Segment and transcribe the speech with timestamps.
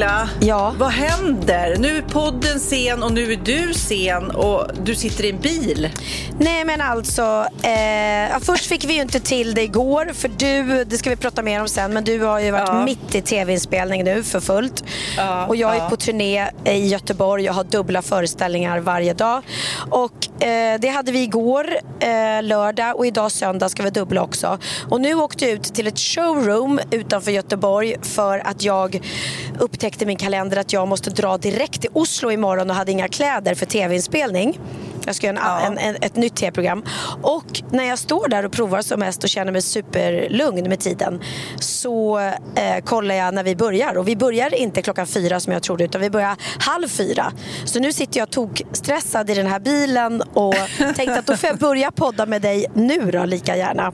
[0.00, 0.74] Pernilla, Ja.
[0.78, 1.76] vad händer?
[1.78, 5.88] Nu är podden sen och nu är du sen och du sitter i en bil.
[6.38, 10.98] Nej men alltså, eh, först fick vi ju inte till det igår för du, det
[10.98, 12.84] ska vi prata mer om sen, men du har ju varit Ja.
[12.84, 14.84] mitt i tv-inspelning nu för fullt.
[15.16, 19.42] Ja, och jag är på turné i Göteborg, jag har dubbla föreställningar varje dag.
[19.90, 21.66] Och eh, det hade vi igår,
[22.00, 24.58] eh, lördag och idag söndag ska vi dubbla också.
[24.88, 29.00] Och nu åkte jag ut till ett showroom utanför Göteborg för att jag
[29.58, 33.08] upptäckte i min kalender att jag måste dra direkt till Oslo imorgon och hade inga
[33.08, 34.58] kläder för tv-inspelning.
[35.06, 35.60] Jag ska göra Ja.
[35.60, 36.84] en, en, ett nytt tv-program.
[37.22, 41.20] Och när jag står där och provar som mest och känner mig superlugn med tiden
[41.60, 43.96] så eh, kollar jag när vi börjar.
[43.96, 47.32] Och vi börjar inte klockan fyra som jag trodde utan vi börjar halv fyra.
[47.64, 51.58] Så nu sitter jag tokstressad i den här bilen och tänkte att då får jag
[51.58, 53.92] börja podda med dig nu då lika gärna.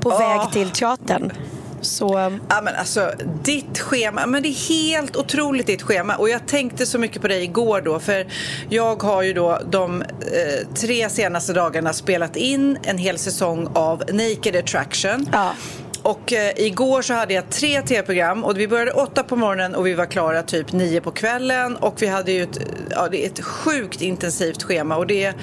[0.00, 0.18] På Ja.
[0.18, 1.32] väg till teatern.
[1.80, 3.12] Så Ja, men alltså,
[3.44, 6.16] ditt schema, men det är helt otroligt ditt schema.
[6.16, 8.26] Och jag tänkte så mycket på dig igår då, för
[8.68, 10.08] jag har ju då de eh,
[10.74, 15.28] tre senaste dagarna spelat in en hel säsong av Naked Attraction.
[15.32, 15.52] Ja.
[16.08, 19.86] Och eh, igår så hade jag tre tv-program och vi började åtta på morgonen och
[19.86, 21.76] vi var klara typ nio på kvällen.
[21.76, 22.58] Och vi hade ju ett,
[22.90, 25.34] ja, det är ett sjukt intensivt schema och det är,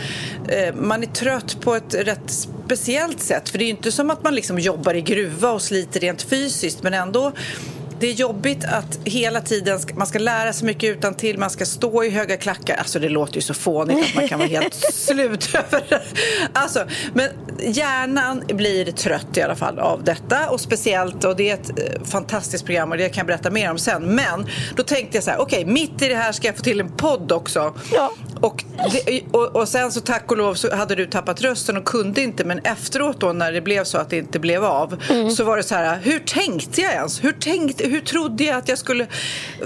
[0.48, 2.32] eh, man är trött på ett rätt
[2.66, 3.50] speciellt sätt.
[3.50, 6.22] För det är ju inte som att man liksom jobbar i gruva och sliter rent
[6.22, 7.32] fysiskt men ändå
[8.00, 11.50] det är jobbigt att hela tiden ska, man ska lära sig mycket utan till man
[11.50, 12.76] ska stå i höga klackar.
[12.76, 16.02] Alltså det låter ju så fånigt att man kan vara helt slut över det.
[16.54, 17.30] Alltså, men
[17.60, 22.04] hjärnan blir trött i alla fall av detta och speciellt och det är ett eh,
[22.04, 24.16] fantastiskt program och det kan jag berätta mer om sen.
[24.16, 24.46] Men
[24.76, 26.92] då tänkte jag så här, okej mitt i det här ska jag få till en
[26.92, 27.74] podd också.
[27.94, 28.12] Ja.
[28.42, 31.86] Och, det, och, och sen så tack och lov så hade du tappat rösten och
[31.86, 35.02] kunde inte men efteråt då när det blev så att det inte blev av
[35.38, 37.24] så var det så här, hur tänkte jag ens?
[37.24, 39.08] Hur, tänkte, hur trodde jag att jag skulle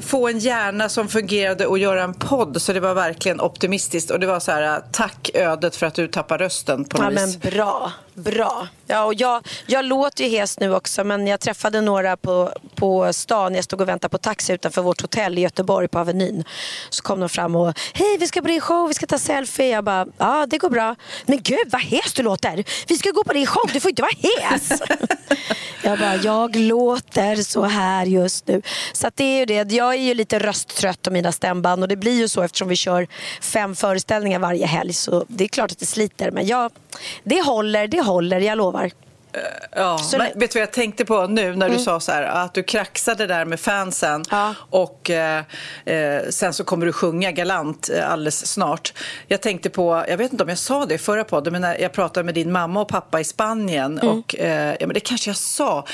[0.02, 2.62] få en hjärna som fungerade och göra en podd?
[2.62, 6.08] Så det var verkligen optimistiskt och det var så här, tack ödet för att du
[6.08, 7.38] tappade rösten på något Ja vis.
[7.44, 8.68] men bra, bra.
[8.88, 13.14] Ja, och jag, jag låter ju hes nu också men jag träffade några på, på
[13.14, 13.56] stan.
[13.56, 16.44] Jag stod och väntade på taxi utanför vårt hotell i Göteborg på Avenyn.
[16.90, 19.68] Så kom de fram och hej vi ska på din show, vi ska ta selfie.
[19.68, 20.96] Jag bara ja det går bra.
[21.26, 22.64] Men gud vad hes du låter.
[22.88, 24.70] Vi ska gå på din show, du får inte vara hes.
[25.84, 28.62] jag bara jag låter så här just nu.
[28.94, 29.72] Så att det är ju det.
[29.72, 32.76] Jag är ju lite rösttrött och mina stämband och det blir ju så eftersom vi
[32.76, 33.08] kör
[33.42, 34.94] fem föreställningar varje helg.
[34.94, 36.32] Så det är klart att det sliter.
[36.32, 36.72] Men jag,
[37.24, 38.92] det håller, det håller, jag lovar.
[39.76, 40.40] Ja, men Mm.
[40.40, 43.28] vet du vad jag tänkte på nu när du sa så här att du kraxade
[43.28, 44.54] där med fansen Ja.
[44.70, 45.44] och eh,
[45.86, 48.94] eh, sen så kommer du sjunga galant eh, alldeles snart.
[49.28, 51.82] Jag tänkte på, jag vet inte om jag sa det i förra podden, men när
[51.82, 54.18] jag pratade med din mamma och pappa i Spanien Mm.
[54.20, 55.86] och eh, ja, men det kanske jag sa.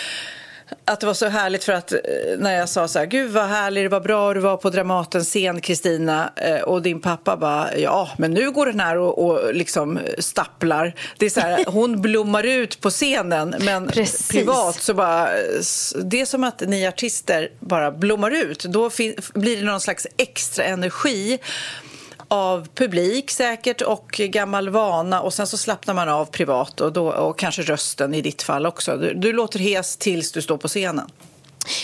[0.85, 1.99] Att det var så härligt för att eh,
[2.37, 5.61] när jag sa så här, gud vad härligt, vad bra du var på Dramaten scen
[5.61, 9.99] Kristina eh, och din pappa bara, ja men nu går den här och, och liksom
[10.19, 10.93] stapplar.
[11.17, 14.27] Det är så här, hon blommar ut på scenen men Precis.
[14.27, 15.29] privat så bara,
[16.03, 18.63] det är som att ni artister bara blommar ut.
[18.63, 18.89] Då
[19.33, 21.39] blir det någon slags extra energi
[22.35, 27.07] av publik säkert och gammal vana och sen så slappnar man av privat och, då,
[27.11, 28.97] och kanske rösten i ditt fall också.
[28.97, 31.07] Du, du låter hes tills du står på scenen.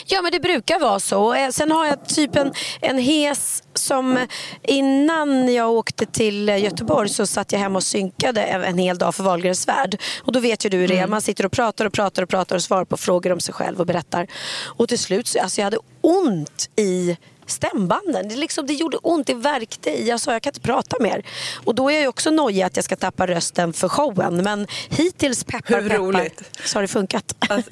[0.06, 1.34] Ja men det brukar vara så.
[1.34, 4.28] Eh, Sen har jag typ en, en hes som
[4.64, 9.16] innan jag åkte till Göteborg så satt jag hemma och synkade en, en hel dag
[9.16, 10.02] för Wahlgrens värld.
[10.24, 11.08] Och då vet ju du hur det är.
[11.08, 13.80] Man sitter och pratar och pratar och pratar och svarar på frågor om sig själv
[13.80, 14.28] och berättar.
[14.66, 17.18] Och till slut, så- alltså jag hade ont i
[17.52, 18.28] stämbanden.
[18.30, 20.08] Det, liksom, det gjorde ont, det värkte i.
[20.08, 21.26] Jag sa jag kan inte prata mer.
[21.64, 24.38] Och då är jag också nojig att jag ska tappa rösten för showen.
[24.44, 26.60] Men hittills, peppar Hur peppar, roligt.
[26.66, 27.36] så har det funkat.
[27.50, 27.66] Att,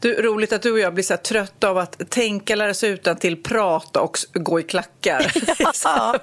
[0.00, 3.16] du, roligt att du och jag blir så trötta av att tänka, lära sig utan
[3.16, 5.32] till prata och gå i klackar.
[5.84, 6.18] Ja,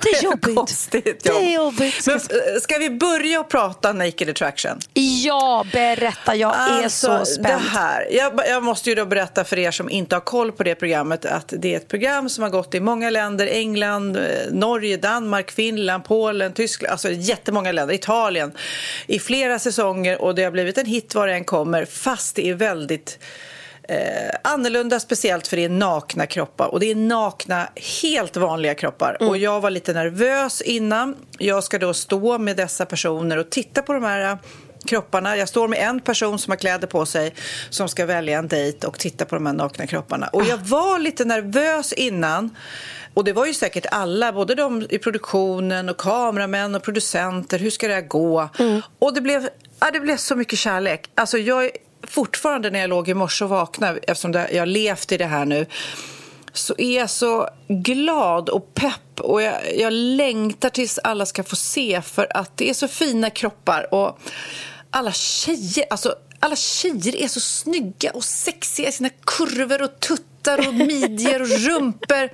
[0.00, 0.88] det är jobbigt.
[0.90, 2.06] Det är jobbigt.
[2.06, 4.78] Men, eh, ska vi börja prata Naked Attraction?
[5.24, 6.34] Ja, berätta.
[6.34, 7.48] Jag är så Alltså, spänd.
[7.48, 8.08] Det här.
[8.10, 11.24] Jag, jag måste ju då berätta för er som inte har koll på det programmet
[11.24, 13.46] att det är ett program som har gått i många länder.
[13.46, 16.92] England, eh, Norge, Danmark, Finland, Polen, Tyskland.
[16.92, 17.94] Alltså jättemånga länder.
[17.94, 18.52] Italien.
[19.06, 21.84] I flera säsonger och det har blivit en hit var det än kommer.
[21.84, 23.96] Fast det är väldigt eh,
[24.44, 26.66] annorlunda, speciellt för det är nakna kroppar.
[26.66, 27.68] Och det är nakna,
[28.02, 29.16] helt vanliga kroppar.
[29.20, 31.16] Och jag var lite nervös innan.
[31.38, 34.38] Jag ska då stå med dessa personer och titta på de här
[34.84, 35.36] kropparna.
[35.36, 37.34] Jag står med en person som har kläder på sig
[37.70, 40.26] som ska välja en dejt och titta på de här nakna kropparna.
[40.26, 42.56] Och jag var lite nervös innan.
[43.14, 47.58] Och det var ju säkert alla, både de i produktionen och kameramän och producenter.
[47.58, 48.48] Hur ska det här gå?
[48.98, 49.48] Och det blev,
[49.80, 51.10] ja, det blev så mycket kärlek.
[51.14, 51.70] Alltså jag
[52.02, 55.44] fortfarande när jag låg i morse och vaknade, eftersom jag har levt i det här
[55.44, 55.66] nu,
[56.52, 61.56] så är jag så glad och pepp och jag, jag längtar tills alla ska få
[61.56, 64.18] se för att det är så fina kroppar och
[64.90, 70.68] alla tjejer, alltså alla tjejer är så snygga och sexiga i sina kurvor och tuttar
[70.68, 72.30] och midjor och rumpor.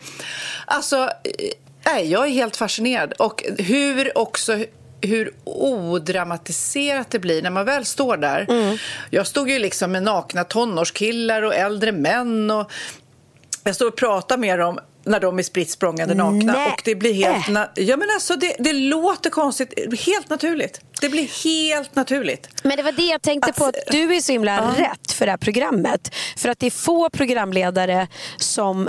[0.66, 1.50] Alltså, eh,
[1.84, 3.12] nej, jag är helt fascinerad.
[3.12, 4.64] Och hur också
[5.00, 8.46] hur odramatiserat det blir när man väl står där.
[9.10, 12.72] Jag stod ju liksom med nakna tonårskillar och äldre män och
[13.64, 16.72] jag står och pratar med dem när de är spritt språngande nakna Nej.
[16.72, 17.46] och det blir helt...
[17.46, 20.00] Na- ja, men alltså, det, det låter konstigt.
[20.06, 20.81] Helt naturligt.
[21.00, 22.49] Det blir helt naturligt.
[22.62, 25.32] Men det var det jag tänkte på, att du är så himla rätt för det
[25.32, 26.14] här programmet.
[26.37, 28.88] För att det är få programledare som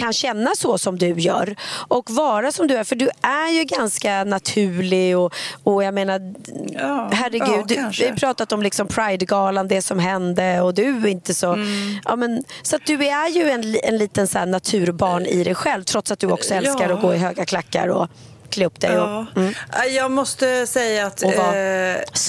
[0.00, 1.56] kan känna så som du gör
[1.88, 2.84] och vara som du är.
[2.84, 6.20] För du är ju ganska naturlig och, och jag menar,
[6.72, 11.06] Ja, herregud, ja, vi har pratat om liksom Pride-galan, det som hände och du är
[11.06, 11.52] inte så...
[11.52, 11.98] Mm.
[12.04, 15.82] Ja, men, så att du är ju en, en liten så naturbarn i dig själv
[15.82, 16.94] trots att du också älskar Ja.
[16.94, 18.08] att gå i höga klackar och
[18.50, 18.90] klä upp dig.
[18.94, 19.26] Ja.
[19.32, 19.54] Och, mm.
[19.90, 21.30] Jag måste säga att eh,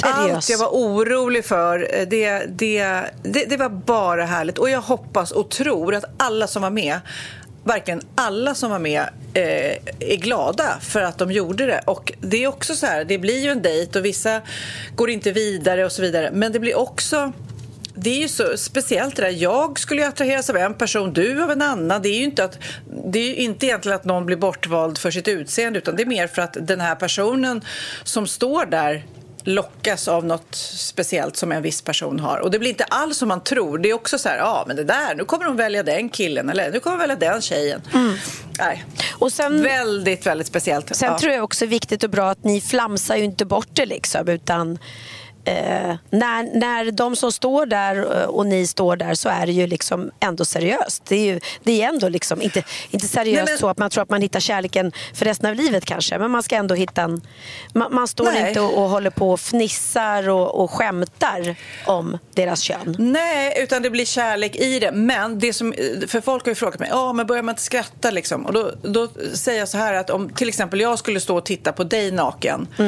[0.03, 2.83] allt jag var orolig för, eh, det, det,
[3.23, 4.57] det, det var bara härligt.
[4.57, 6.99] Och jag hoppas och tror att alla som var med
[7.63, 9.01] Verkligen alla som var med
[9.33, 11.81] eh, är glada för att de gjorde det.
[11.85, 14.41] Och det är också så här, det blir ju en dejt och vissa
[14.95, 16.29] går inte vidare och så vidare.
[16.33, 17.33] Men det blir också
[17.95, 19.29] det är ju så speciellt det där.
[19.29, 22.01] Jag skulle ju attraheras av en person, du av en annan.
[22.01, 22.59] Det är ju inte, att,
[23.05, 26.27] det är inte egentligen att någon blir bortvald för sitt utseende utan det är mer
[26.27, 27.61] för att den här personen
[28.03, 29.05] som står där
[29.43, 32.37] lockas av något speciellt som en viss person har.
[32.37, 33.77] Och det blir inte alls som man tror.
[33.77, 36.49] Det är också så här, ja men det där, nu kommer de välja den killen
[36.49, 37.81] eller nu kommer de välja den tjejen.
[38.59, 38.85] Nej.
[39.13, 40.95] Och sen, Väldigt, väldigt speciellt.
[40.95, 41.19] Sen Ja.
[41.19, 44.77] tror jag också viktigt och bra att ni flamsar ju inte bort det liksom utan
[45.45, 49.51] eh, när, när de som står där eh, och ni står där så är det
[49.51, 51.03] ju liksom ändå seriöst.
[51.07, 53.89] Det är ju det är ändå liksom inte, inte seriöst Nej, men- så att man
[53.89, 57.01] tror att man hittar kärleken för resten av livet kanske men man ska ändå hitta
[57.01, 57.21] en...
[57.73, 58.47] Man, man står Nej.
[58.47, 61.55] inte och, och håller på och fnissar och, och skämtar
[61.85, 62.95] om deras kön.
[62.99, 64.91] Nej, utan det blir kärlek i det.
[64.91, 65.73] Men det som,
[66.07, 68.45] för folk har ju frågat mig, ja men börjar man inte skratta liksom?
[68.45, 71.45] Och då, då säger jag så här att om till exempel jag skulle stå och
[71.45, 72.79] titta på dig naken och,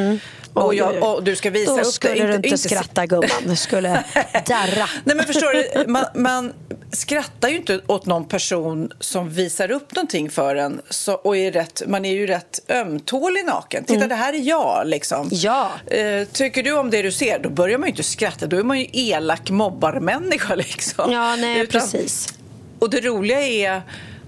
[0.54, 0.70] Mm.
[0.70, 2.43] Oj, jag, och du ska visa upp det.
[2.44, 3.90] Inte skratta gumman, du skulle
[4.48, 4.90] darra.
[5.04, 6.54] Nej men förstår du, man, man
[6.92, 11.52] skrattar ju inte åt någon person som visar upp någonting för en så, och är
[11.52, 13.84] rätt, man är ju rätt ömtålig naken.
[13.84, 15.20] Titta det här är jag liksom.
[15.22, 15.30] Mm.
[15.32, 15.72] Ja.
[15.88, 18.64] Eh, tycker du om det du ser, då börjar man ju inte skratta, då är
[18.64, 21.12] man ju elak mobbarmänniska liksom.
[21.12, 22.34] Ja, nej Utan- precis.
[22.80, 23.82] och det roliga är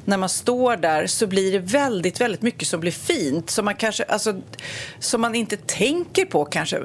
[0.06, 3.76] när man står där så blir det väldigt, väldigt mycket som blir fint som man
[3.76, 4.42] kanske, alltså,
[5.00, 6.80] som man inte tänker på kanske.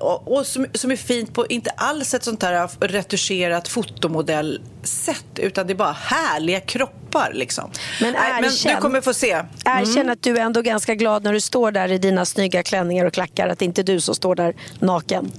[0.00, 5.66] Och, och som, som är fint på inte alls ett sånt här retuscherat fotomodellsätt utan
[5.66, 7.70] det är bara härliga kroppar liksom.
[8.00, 8.74] Men Nej, men erkänn.
[8.74, 9.42] du kommer få se.
[9.64, 13.04] Erkänn att du är ändå ganska glad när du står där i dina snygga klänningar
[13.04, 15.32] och klackar att det inte är du som står där naken.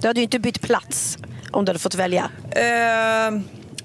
[0.00, 1.18] Du hade ju inte bytt plats
[1.50, 2.30] om du hade fått välja.
[2.50, 3.40] Eh,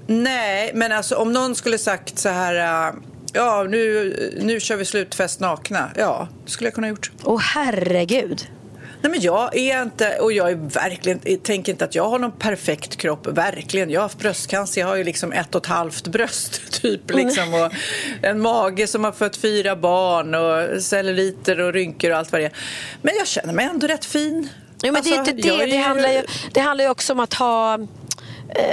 [0.08, 2.94] nej, men alltså om någon skulle sagt så här eh,
[3.36, 5.92] Ja, nu, nu kör vi slutfest nakna.
[5.96, 7.12] Ja, det skulle jag kunna ha gjort.
[7.24, 8.48] Åh herregud.
[9.02, 12.20] Nej, men jag är inte, och jag är verkligen, jag tänker inte att jag har
[12.20, 13.90] någon perfekt kropp, verkligen.
[13.90, 17.54] Jag har haft bröstcancer, jag har ju liksom ett och ett halvt bröst typ liksom
[17.54, 17.72] och
[18.22, 22.46] en mage som har fött fyra barn och celluliter och rynkor och allt vad det
[22.46, 22.54] är.
[23.02, 24.50] Men jag känner mig ändå rätt fin.
[24.84, 25.62] Jo, men det är Alltså, inte det.
[25.64, 26.22] är Det, handlar ju,
[26.54, 27.78] det handlar ju också om att ha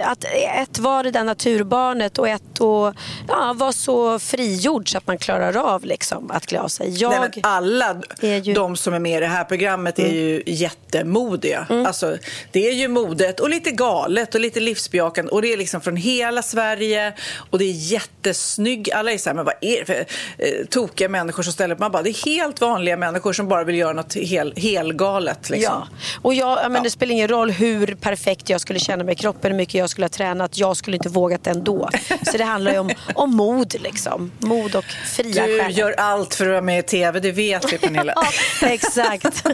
[0.03, 0.25] att
[0.61, 2.95] ett var det där naturbarnet och ett och,
[3.29, 6.91] ja, var så frigjord så att man klarar av liksom, att klä av sig.
[7.03, 11.67] Jag, Nej, alla ju- de som är med i det här programmet är ju jättemodiga.
[11.71, 11.87] Mm.
[11.87, 12.17] Alltså,
[12.53, 15.31] det är ju modet och lite galet och lite livsbejakande.
[15.33, 17.13] Och det är liksom från hela Sverige
[17.51, 18.93] och det är jättesnygg.
[18.93, 19.95] Alla är så här, men vad är det för
[20.39, 21.81] eh, tokiga människor som ställer upp?
[21.81, 25.51] Man bara, det är helt vanliga människor som bara vill göra något hel, helgalet.
[25.51, 25.75] Liksom.
[25.75, 25.89] Ja,
[26.23, 26.81] och jag, ja, men Ja.
[26.83, 30.05] det spelar ingen roll hur perfekt jag skulle känna mig i kroppen, mycket jag skulle
[30.05, 30.59] ha tränat.
[30.59, 31.89] Jag skulle inte vågat ändå.
[32.31, 34.33] Så det handlar ju om, om mod liksom.
[34.39, 35.71] Mod och fria Du själar.
[35.71, 38.15] gör allt för att vara med i tv, det vet vi Pernilla.
[38.62, 39.47] Ja, exakt.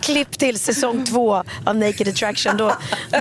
[0.00, 2.56] Klipp till säsong två av Naked Attraction.
[2.56, 2.72] Då,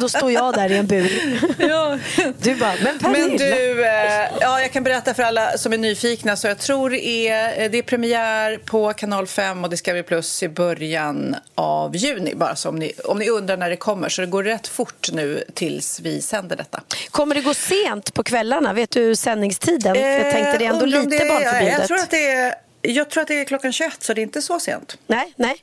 [0.01, 1.39] då står jag där i en bur.
[1.59, 1.97] Ja.
[2.41, 3.27] Du bara, men Pernilla.
[3.27, 6.35] Men du, eh, ja, jag kan berätta för alla som är nyfikna.
[6.35, 10.43] Så jag tror det är, eh, det är premiär på Kanal 5 och Discovery Plus
[10.43, 12.35] i början av juni.
[12.35, 14.09] Bara så om ni, om ni undrar när det kommer.
[14.09, 16.81] Så det går rätt fort nu tills vi sänder detta.
[17.11, 18.73] Kommer det gå sent på kvällarna?
[18.73, 19.95] Vet du sändningstiden?
[19.95, 21.77] För jag tänkte det är ändå Eh, lite det barnförbjudet.
[21.79, 24.23] Jag tror, att det är, jag tror att det är klockan 21, så det är
[24.23, 24.97] inte så sent.
[25.07, 25.55] Nej, nej.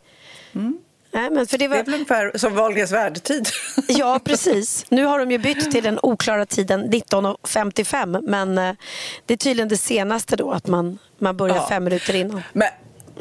[1.13, 1.77] Nej, men för det Det var...
[1.77, 3.49] är väl ungefär som Wahlgrens världtid.
[3.89, 4.87] Ja, precis.
[4.89, 8.75] Nu har de ju bytt till den oklara tiden 19.55 men eh,
[9.27, 11.67] det är tydligen det senaste då att man, man börjar Ja.
[11.69, 12.43] fem minuter innan.
[12.53, 12.69] Men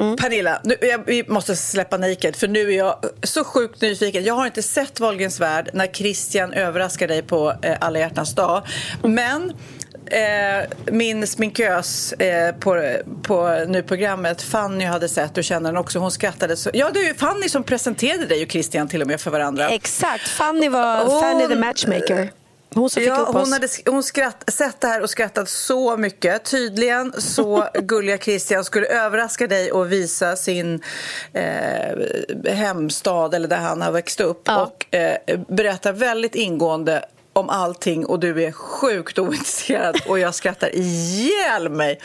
[0.00, 0.16] Mm.
[0.16, 4.24] Pernilla, nu, jag, vi måste släppa Naked för nu är jag så sjukt nyfiken.
[4.24, 8.66] Jag har inte sett Wahlgrens värld när Christian överraskar dig på eh, alla hjärtans dag.
[9.02, 9.52] Men
[10.06, 15.98] eh, min sminkös eh, på, på nu programmet, Fanny hade sett och känner den också.
[15.98, 16.70] Hon skrattade så.
[16.74, 19.68] Ja, det är ju Fanny som presenterade dig och Christian till och med för varandra.
[19.68, 22.30] Exakt, Fanny var Fanny the matchmaker.
[22.74, 26.44] Hon Ja, hon hade hon skratt, sett det här och skrattat så mycket.
[26.44, 30.82] Tydligen så gulliga Christian skulle överraska dig och visa sin
[31.32, 34.62] eh, hemstad eller där han har växt upp Ja.
[34.62, 40.74] och eh, berätta väldigt ingående om allting och du är sjukt ointresserad och jag skrattar
[40.76, 41.98] ihjäl mig.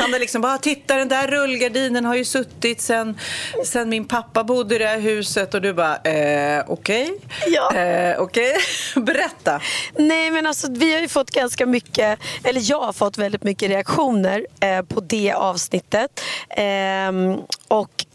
[0.00, 3.18] Han är liksom bara, titta den där rullgardinen har ju suttit sen,
[3.66, 7.10] sen min pappa bodde i det här huset och du bara, eh, okej,
[7.46, 7.74] Ja.
[7.74, 8.56] eh, okej,
[8.96, 9.60] berätta.
[9.94, 13.70] Nej men alltså vi har ju fått ganska mycket, eller jag har fått väldigt mycket
[13.70, 16.20] reaktioner eh, på det avsnittet.
[16.56, 17.36] Ehm,
[17.68, 18.09] och Eh,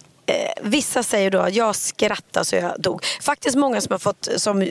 [0.61, 3.03] vissa säger då att jag skrattade så jag dog.
[3.21, 4.67] Faktiskt många som har fått som eh,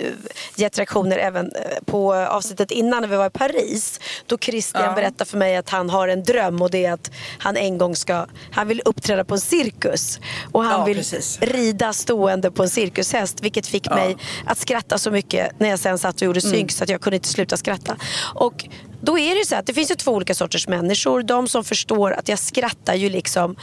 [0.57, 4.01] gett reaktioner även eh, på avsnittet innan när vi var i Paris.
[4.27, 4.93] Då Christian Ja.
[4.93, 7.97] berättade för mig att han har en dröm och det är att han en gång
[7.97, 10.19] ska, han vill uppträda på en cirkus.
[10.53, 11.39] Och han Ja, vill precis.
[11.41, 15.99] rida stående på en cirkushäst vilket fick mig att skratta så mycket när jag sen
[15.99, 16.53] satt och gjorde Mm.
[16.53, 17.97] synk så att jag kunde inte sluta skratta.
[18.35, 18.65] Och
[19.01, 21.23] då är det ju så att det finns ju två olika sorters människor.
[21.23, 23.57] De som förstår att jag skrattar ju liksom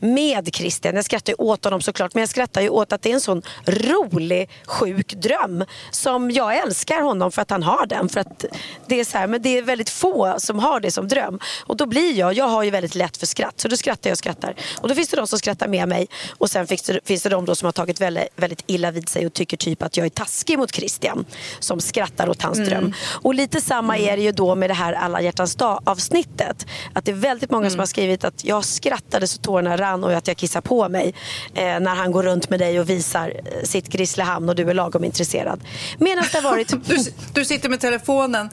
[0.00, 0.94] med Christian.
[0.94, 3.20] Jag skrattar ju åt honom såklart men jag skrattar ju åt att det är en
[3.20, 8.08] sån rolig sjuk dröm som jag älskar honom för att han har den.
[8.08, 8.44] För att
[8.86, 11.38] det är så här, men det är väldigt få som har det som dröm.
[11.66, 14.14] Och då blir jag, jag har ju väldigt lätt för skratt så då skrattar jag
[14.14, 14.54] och skrattar.
[14.80, 16.08] Och då finns det de som skrattar med mig
[16.38, 19.26] och sen finns det, finns det de som har tagit väldigt, väldigt illa vid sig
[19.26, 21.24] och tycker typ att jag är taskig mot Christian
[21.60, 22.94] som skrattar åt hans dröm.
[23.22, 26.66] Och lite samma är det ju då med det här alla hjärtans dag avsnittet.
[26.92, 30.12] Att det är väldigt många som har skrivit att jag skrattade så tårarna rann och
[30.12, 31.14] att jag kissar på mig
[31.54, 34.74] eh, när han går runt med dig och visar eh, sitt Grisslehamn och du är
[34.74, 35.60] lagom intresserad.
[35.98, 36.70] Medan det har varit...
[36.90, 36.96] Du,
[37.34, 38.50] du sitter med telefonen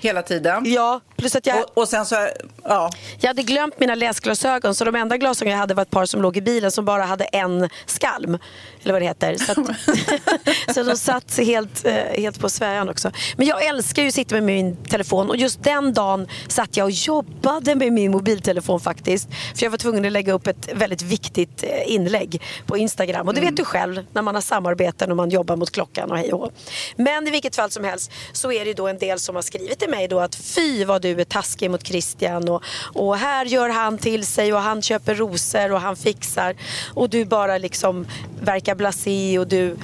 [0.00, 0.64] hela tiden.
[0.66, 1.64] Ja, plus att jag...
[1.64, 2.28] Och, och sen så,
[2.64, 2.90] ja.
[3.20, 6.22] Jag hade glömt mina läsglasögon så de enda glasögon jag hade var ett par som
[6.22, 8.38] låg i bilen som bara hade en skalm.
[8.82, 9.36] Eller vad det heter.
[9.36, 13.10] Så, att, så de satt helt, eh, helt på sväran också.
[13.36, 16.84] Men jag älskar ju att sitta med min telefon och just den dagen satt jag
[16.84, 19.28] och jobbade med min mobiltelefon faktiskt.
[19.54, 23.28] För jag var tvungen att lägga upp ett väldigt viktigt eh, inlägg på Instagram.
[23.28, 26.18] Och det vet du själv när man har samarbeten och man jobbar mot klockan och
[26.18, 26.52] hej och.
[26.96, 29.78] Men i vilket fall som helst så är det då en del som har skrivit
[29.78, 32.62] till mig då att fy vad du är taskig mot Christian och,
[32.94, 36.56] och här gör han till sig och han köper rosor och han fixar
[36.94, 38.06] och du bara liksom
[38.40, 39.76] verkar blasé och du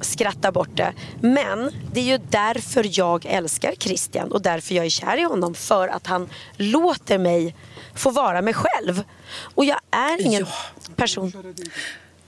[0.00, 0.92] skrattar bort det.
[1.20, 5.54] Men det är ju därför jag älskar Christian och därför jag är kär i honom.
[5.54, 7.54] För att han låter mig
[7.94, 9.04] få vara mig själv.
[9.54, 10.46] Och jag är ingen
[10.96, 11.32] person...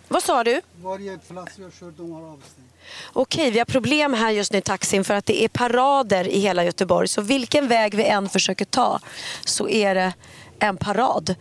[0.09, 0.61] Vad sa du?
[0.77, 2.70] Varje plats jag kör, de har avstängt.
[3.13, 6.39] Okej, vi har problem här just nu i taxin för att det är parader i
[6.39, 7.09] hela Göteborg.
[7.09, 9.01] Så vilken väg vi än försöker ta
[9.45, 10.13] så är det
[10.59, 11.35] en parad.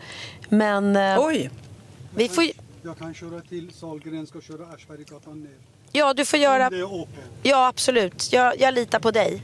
[0.49, 1.49] Men eh, Oj.
[2.15, 2.43] vi får,
[2.83, 5.51] Jag kan köra till Sahlgren, ska köra Aschberggatan ner.
[5.91, 6.69] ja, du får göra...
[7.43, 8.33] Ja, absolut.
[8.33, 9.43] Jag, jag litar på dig.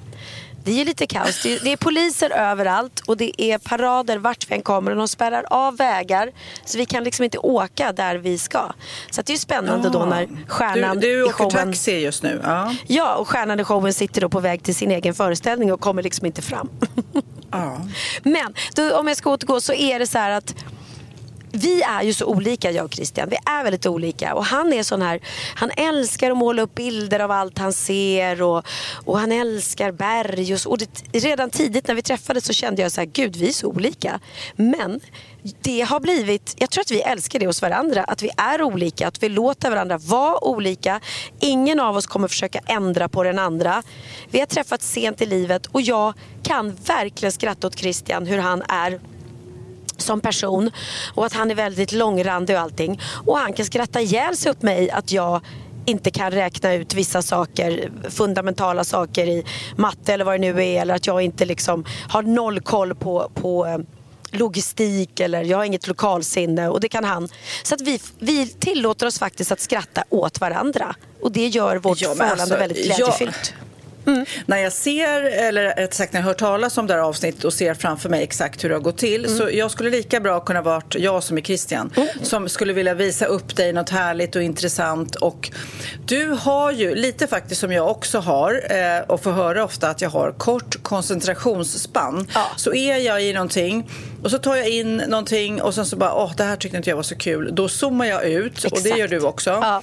[0.66, 1.44] Det är lite kaos.
[1.44, 4.98] Det är, det är poliser överallt och det är parader vart vi än kommer och
[4.98, 6.32] de spärrar av vägar
[6.66, 8.72] så vi kan liksom inte åka där vi ska.
[9.12, 11.52] Så det är spännande då när stjärnan Du, du i åker showen...
[11.52, 12.42] taxi just nu.
[12.44, 12.76] Ja.
[12.88, 16.04] Ja, och stjärnan i showen sitter då på väg till sin egen föreställning och kommer
[16.04, 16.70] liksom inte fram.
[17.52, 17.82] Ja.
[18.24, 20.56] Men då, om jag ska återgå så är det så här att
[21.56, 23.30] vi är ju så olika jag och Christian.
[23.30, 24.34] Vi är väldigt olika.
[24.34, 25.20] Och han är sån här,
[25.56, 28.66] han älskar att måla upp bilder av allt han ser och,
[29.06, 30.54] och han älskar berg.
[30.54, 33.36] Och, så, och det, redan tidigt när vi träffades så kände jag så här, gud
[33.36, 34.20] vi är så olika.
[34.56, 35.00] Men
[35.62, 38.04] det har blivit, jag tror att vi älskar det hos varandra.
[38.04, 41.00] Att vi är olika, att vi låter varandra vara olika.
[41.40, 43.84] Ingen av oss kommer försöka ändra på den andra.
[44.30, 48.62] Vi har träffats sent i livet och jag kan verkligen skratta åt Christian hur han
[48.62, 49.00] är
[50.02, 50.72] som person
[51.14, 53.02] och att han är väldigt långrandig och allting.
[53.26, 55.42] Och han kan skratta ihjäl sig åt mig att jag
[55.86, 60.82] inte kan räkna ut vissa saker, fundamentala saker i matte eller vad det nu är.
[60.82, 63.78] Eller att jag inte liksom har noll koll på, på eh,
[64.32, 67.30] logistik eller jag har inget lokalsinne och det kan han.
[67.64, 72.02] Så att vi, vi tillåter oss faktiskt att skratta åt varandra och det gör vårt
[72.02, 73.28] Ja, förhållande alltså, väldigt ja.
[74.06, 74.48] Glädjefyllt.
[74.48, 77.54] När jag ser, eller rättare sagt när jag hör talas om det här avsnittet och
[77.54, 79.26] ser framför mig exakt hur det har gått till.
[79.26, 79.38] Mm.
[79.38, 81.92] Så jag skulle lika bra kunna varit jag som är Christian.
[82.22, 85.16] Som skulle vilja visa upp dig något härligt och intressant.
[85.16, 85.52] Och
[86.06, 90.02] du har ju, lite faktiskt som jag också har, eh, och får höra ofta att
[90.02, 92.28] jag har kort koncentrationsspann.
[92.34, 92.46] Ja.
[92.56, 93.90] Så är jag i någonting
[94.24, 96.90] och så tar jag in någonting och sen så bara, åh det här tyckte inte
[96.90, 97.50] jag var så kul.
[97.54, 98.98] Då zoomar jag ut och det Exakt.
[98.98, 99.50] gör du också.
[99.50, 99.82] Ja.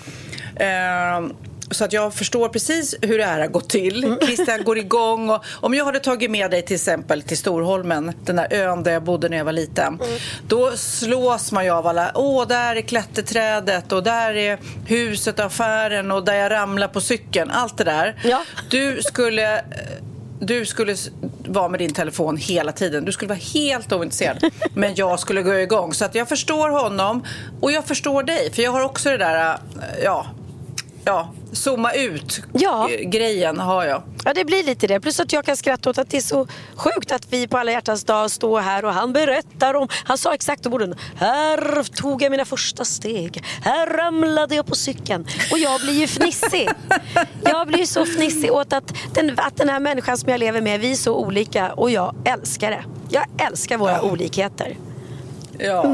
[0.56, 1.32] Ehm,
[1.72, 4.04] så att jag förstår precis hur det här har gått till.
[4.04, 4.18] Mm.
[4.22, 5.30] Christian går igång.
[5.30, 8.92] Och om jag hade tagit med dig till exempel till Storholmen, den där ön där
[8.92, 10.00] jag bodde när jag var liten.
[10.00, 10.18] Mm.
[10.48, 16.10] Då slås man ju av alla, åh där är klätterträdet och där är huset, affären
[16.10, 17.50] och där jag ramlar på cykeln.
[17.50, 18.20] Allt det där.
[18.24, 18.44] Ja.
[18.70, 19.64] Du skulle...
[20.44, 20.96] Du skulle
[21.46, 23.04] vara med din telefon hela tiden.
[23.04, 24.44] Du skulle vara helt ointresserad.
[24.74, 25.94] Men jag skulle gå igång.
[25.94, 27.24] Så att jag förstår honom
[27.60, 28.52] och jag förstår dig.
[28.52, 30.26] För jag har också det där, eh, ja,
[31.04, 32.88] ja zooma ut Ja.
[32.90, 34.02] eh, grejen har jag.
[34.24, 35.00] Ja det blir lite det.
[35.00, 37.72] Plus att jag kan skratta åt att det är så sjukt att vi på alla
[37.72, 42.30] hjärtans dag står här och han berättar om, han sa exakt orden, här tog jag
[42.30, 45.26] mina första steg, här ramlade jag på cykeln.
[45.52, 46.68] Och jag blir ju fnissig.
[47.44, 50.60] Jag blir ju så fnissig åt att den, att den här människan som jag lever
[50.60, 52.84] med, vi är så olika och jag älskar det.
[53.08, 54.76] Jag älskar våra olikheter.
[55.58, 55.84] Ja.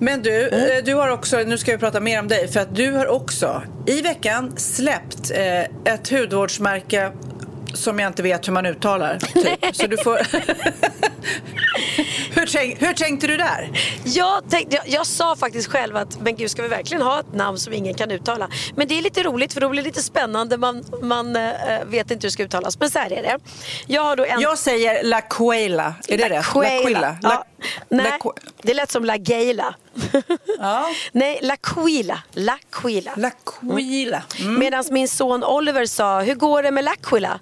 [0.00, 2.76] Men du, eh, du har också, nu ska vi prata mer om dig, för att
[2.76, 5.60] du har också i veckan släppt eh,
[5.94, 7.12] ett hudvårdsmärke
[7.74, 9.18] som jag inte vet hur man uttalar.
[9.18, 9.76] Typ.
[9.76, 10.16] Så du får...
[12.34, 13.70] hur, tänk, hur tänkte du där?
[14.04, 17.34] Jag, tänkte, jag, jag sa faktiskt själv att men gud ska vi verkligen ha ett
[17.34, 18.48] namn som ingen kan uttala.
[18.76, 20.56] Men det är lite roligt för då blir det lite spännande.
[20.56, 21.42] Man, man eh,
[21.86, 22.78] vet inte hur det ska uttalas.
[22.78, 23.38] Men så här är det.
[23.86, 24.40] Jag har då en...
[24.40, 25.94] Jag säger La Quela.
[26.08, 26.54] Är det rätt?
[26.54, 27.16] La.
[27.22, 27.28] Ja.
[27.28, 27.44] La,
[27.88, 29.74] Nej, La, det lät som La Geila.
[30.58, 30.86] Ja.
[31.12, 32.22] Nej, La Quila.
[32.32, 33.12] La Quila.
[33.16, 34.22] La Quila.
[34.38, 34.58] Mm.
[34.58, 37.38] Medan min son Oliver sa, hur går det med L'Aquila?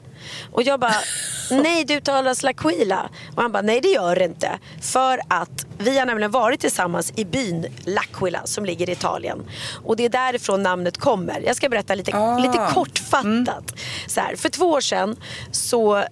[0.52, 0.94] Och jag bara,
[1.50, 3.08] nej det uttalas L'Aquila.
[3.36, 4.58] Och han bara, nej det gör det inte.
[4.82, 9.42] För att vi har nämligen varit tillsammans i byn L'Aquila som ligger i Italien.
[9.84, 11.40] Och det är därifrån namnet kommer.
[11.46, 12.38] Jag ska berätta lite, Ah.
[12.38, 13.74] lite kortfattat.
[14.06, 15.16] Så här, för två år sedan
[15.50, 16.04] så eh,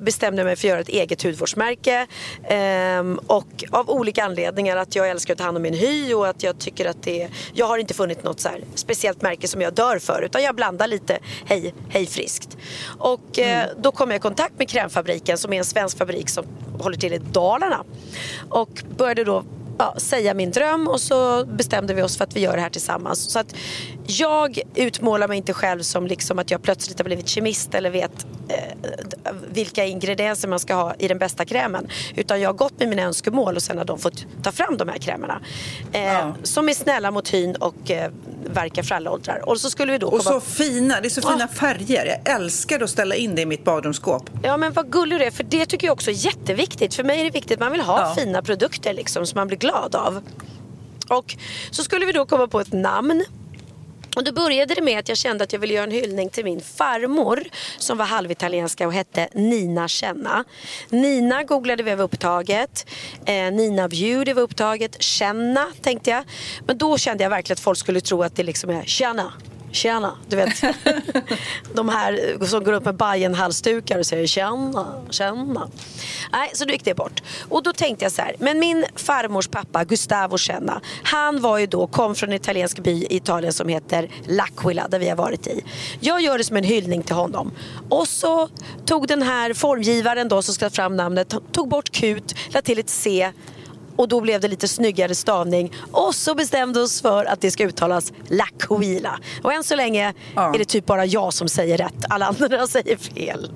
[0.00, 2.06] bestämde jag mig för att göra ett eget hudvårdsmärke.
[2.48, 6.28] Ehm, och av olika anledningar, att jag älskar att ta hand om min hy och
[6.28, 9.60] att jag tycker att det Jag har inte funnit något så här speciellt märke som
[9.60, 12.56] jag dör för utan jag blandar lite hej, hej friskt.
[12.98, 16.44] Och eh, då kom jag i kontakt med Krämfabriken som är en svensk fabrik som
[16.80, 17.84] håller till i Dalarna.
[18.50, 19.44] Och började då
[19.78, 22.70] ja, säga min dröm och så bestämde vi oss för att vi gör det här
[22.70, 23.30] tillsammans.
[23.32, 23.54] Så att
[24.06, 28.26] jag utmålar mig inte själv som liksom att jag plötsligt har blivit kemist eller vet
[28.48, 31.88] eh, vilka ingredienser man ska ha i den bästa krämen.
[32.16, 34.88] Utan jag har gått med mina önskemål och sen har de fått ta fram de
[34.88, 35.40] här krämerna.
[35.92, 36.34] Eh, Ja.
[36.42, 38.10] Som är snälla mot hyn och eh,
[38.46, 39.48] verkar för alla åldrar.
[39.48, 40.22] Och så skulle vi då Och komma...
[40.22, 42.06] så fina, det är så fina färger.
[42.24, 44.30] Jag älskar att ställa in det i mitt badrumsskåp.
[44.42, 46.94] Ja men vad gullig du är för det tycker jag också är jätteviktigt.
[46.94, 48.14] För mig är det viktigt man vill ha Ja.
[48.14, 50.22] fina produkter liksom som man blir glad av.
[51.08, 51.36] Och
[51.70, 53.24] så skulle vi då komma på ett namn.
[54.16, 56.44] Och då började det med att jag kände att jag ville göra en hyllning till
[56.44, 57.42] min farmor
[57.78, 60.44] som var halvitalienska och hette Nina Känna.
[60.88, 62.86] Nina googlade vi över upptaget.
[63.24, 65.02] Eh, Nina Beauty var upptaget.
[65.02, 66.24] Känna tänkte jag.
[66.66, 69.32] Men då kände jag verkligen att folk skulle tro att det liksom är Känna
[69.72, 70.12] tjena.
[70.28, 70.62] Du vet,
[71.74, 75.68] de här som går upp med bajen halsdukar och säger tjena, tjena.
[76.32, 77.22] Nej, så då gick det bort.
[77.48, 81.66] Och då tänkte jag så här, men min farmors pappa Gustavo Senna, han var ju
[81.66, 85.46] då, kom från en italiensk by i Italien som heter L'Aquila, där vi har varit
[85.46, 85.64] i.
[86.00, 87.52] Jag gör det som en hyllning till honom.
[87.88, 88.48] Och så
[88.86, 92.90] tog den här formgivaren då som ska fram namnet, tog bort kut, lade till ett
[92.90, 93.32] C
[93.98, 95.72] och då blev det lite snyggare stavning.
[95.92, 99.12] Och så bestämde oss för att det ska uttalas L'Aquila.
[99.42, 100.54] Och än så länge Ja.
[100.54, 102.04] är det typ bara jag som säger rätt.
[102.10, 103.50] Alla andra säger fel.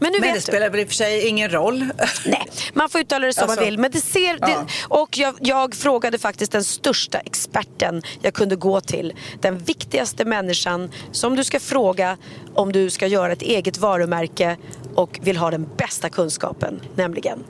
[0.00, 1.84] Men nu Men det spelar väl i och för sig ingen roll.
[2.26, 3.78] Nej, man får uttala det som Alltså, man vill.
[3.78, 4.66] Men det ser, det, ja.
[4.88, 9.12] och jag, jag frågade faktiskt den största experten jag kunde gå till.
[9.40, 12.16] Den viktigaste människan som du ska fråga
[12.54, 14.56] om du ska göra ett eget varumärke
[14.94, 16.80] och vill ha den bästa kunskapen.
[16.94, 17.44] Nämligen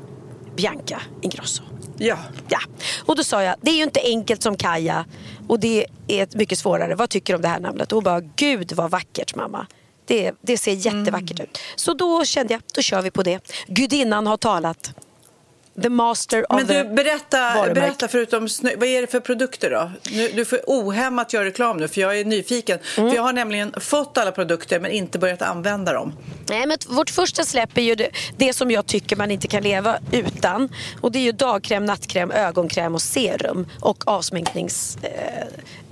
[0.58, 1.62] Bianca Ingrosso.
[1.98, 2.18] Ja.
[2.48, 2.58] Ja,
[3.04, 5.04] och då sa jag, det är ju inte enkelt som Kaja
[5.48, 6.94] och det är mycket svårare.
[6.94, 7.92] Vad tycker du om det här namnet?
[7.92, 9.66] Och hon bara, gud vad vackert mamma.
[10.06, 11.58] Det, det ser jättevackert ut.
[11.76, 13.52] Så då kände jag, då kör vi på det.
[13.66, 14.94] Gudinnan har talat.
[15.82, 19.90] The master of Men du, berätta, berätta förutom snö, vad är det för produkter då?
[20.10, 22.78] Nu, du får ohämmat göra reklam nu för jag är nyfiken.
[22.96, 23.10] Mm.
[23.10, 26.12] För jag har nämligen fått alla produkter men inte börjat använda dem.
[26.48, 29.62] Nej, men vårt första släpp är ju det, det som jag tycker man inte kan
[29.62, 30.68] leva utan.
[31.00, 33.66] Och det är ju dagkräm, nattkräm, ögonkräm och serum.
[33.80, 35.42] Och avsminkningsprodukter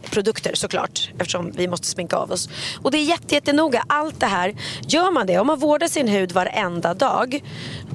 [0.02, 1.10] eh, produkter såklart.
[1.18, 2.48] Eftersom vi måste sminka av oss.
[2.82, 3.84] Och det är jätte, jättenoga.
[3.86, 4.54] Allt det här.
[4.88, 7.42] Gör man det, om man vårdar sin hud varenda dag.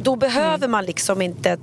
[0.03, 1.57] Då behöver man liksom inte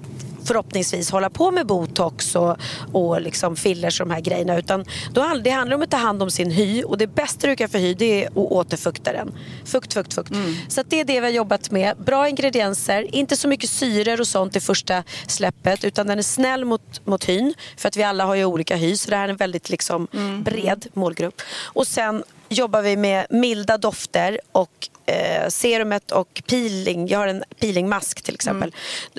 [0.49, 2.57] förhoppningsvis hålla på med botox och,
[2.93, 4.59] och liksom fillers och de här grejerna.
[4.59, 7.57] Utan då, det handlar om att ta hand om sin hy och det bästa du
[7.57, 9.33] kan för hy det är att återfukta den.
[9.65, 10.33] Fukt, fukt, fukt.
[10.69, 11.97] Så att det är det vi har jobbat med.
[11.97, 16.65] Bra ingredienser, inte så mycket syror och sånt i första släppet utan den är snäll
[16.65, 19.29] mot, mot hyn för att vi alla har ju olika hy så det här är
[19.29, 20.07] en väldigt liksom
[20.45, 21.43] bred målgrupp.
[21.65, 27.09] Och sen jobbar vi med milda dofter och eh, serumet och peeling.
[27.09, 28.75] Jag har en peelingmask till exempel.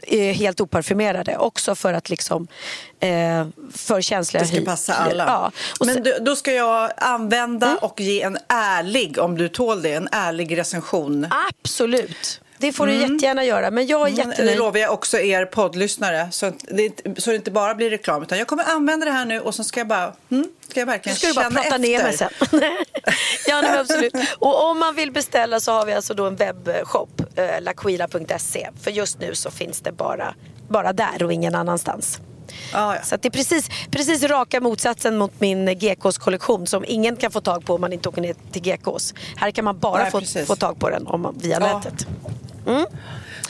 [0.07, 0.35] Mm.
[0.35, 1.37] Helt oparfumerade.
[1.37, 2.47] Också för att liksom
[2.99, 5.25] eh, för känsliga Det ska passa alla.
[5.25, 5.51] Ja.
[5.79, 7.77] Och Men du, då ska jag använda Mm.
[7.81, 11.27] och ge en ärlig, om du tål det, en ärlig recension.
[11.63, 12.41] absolut.
[12.61, 13.71] Det får du jättegärna göra.
[13.71, 14.57] Men jag är Det jättenöjd.
[14.57, 18.23] lovar jag också er poddlyssnare så det, så det inte bara blir reklam.
[18.23, 20.87] Utan jag kommer använda det här nu och så ska jag bara, mm, ska jag
[20.87, 21.79] verkligen ska du bara prata efter.
[21.79, 22.29] ner mig sen.
[23.47, 24.13] ja, nej, absolut.
[24.39, 28.69] Och om man vill beställa så har vi alltså då en webbshop, eh, laquila.se.
[28.81, 30.33] För just nu så finns det bara,
[30.69, 32.19] bara där och ingen annanstans.
[32.73, 33.01] Ja, ja.
[33.03, 37.41] Så det är precis, precis raka motsatsen mot min GKs kollektion som ingen kan få
[37.41, 39.13] tag på om man inte åker ner till GKs.
[39.35, 40.47] Här kan man bara Nej, få, precis.
[40.47, 41.77] få tag på den om via Ja.
[41.77, 42.07] nätet.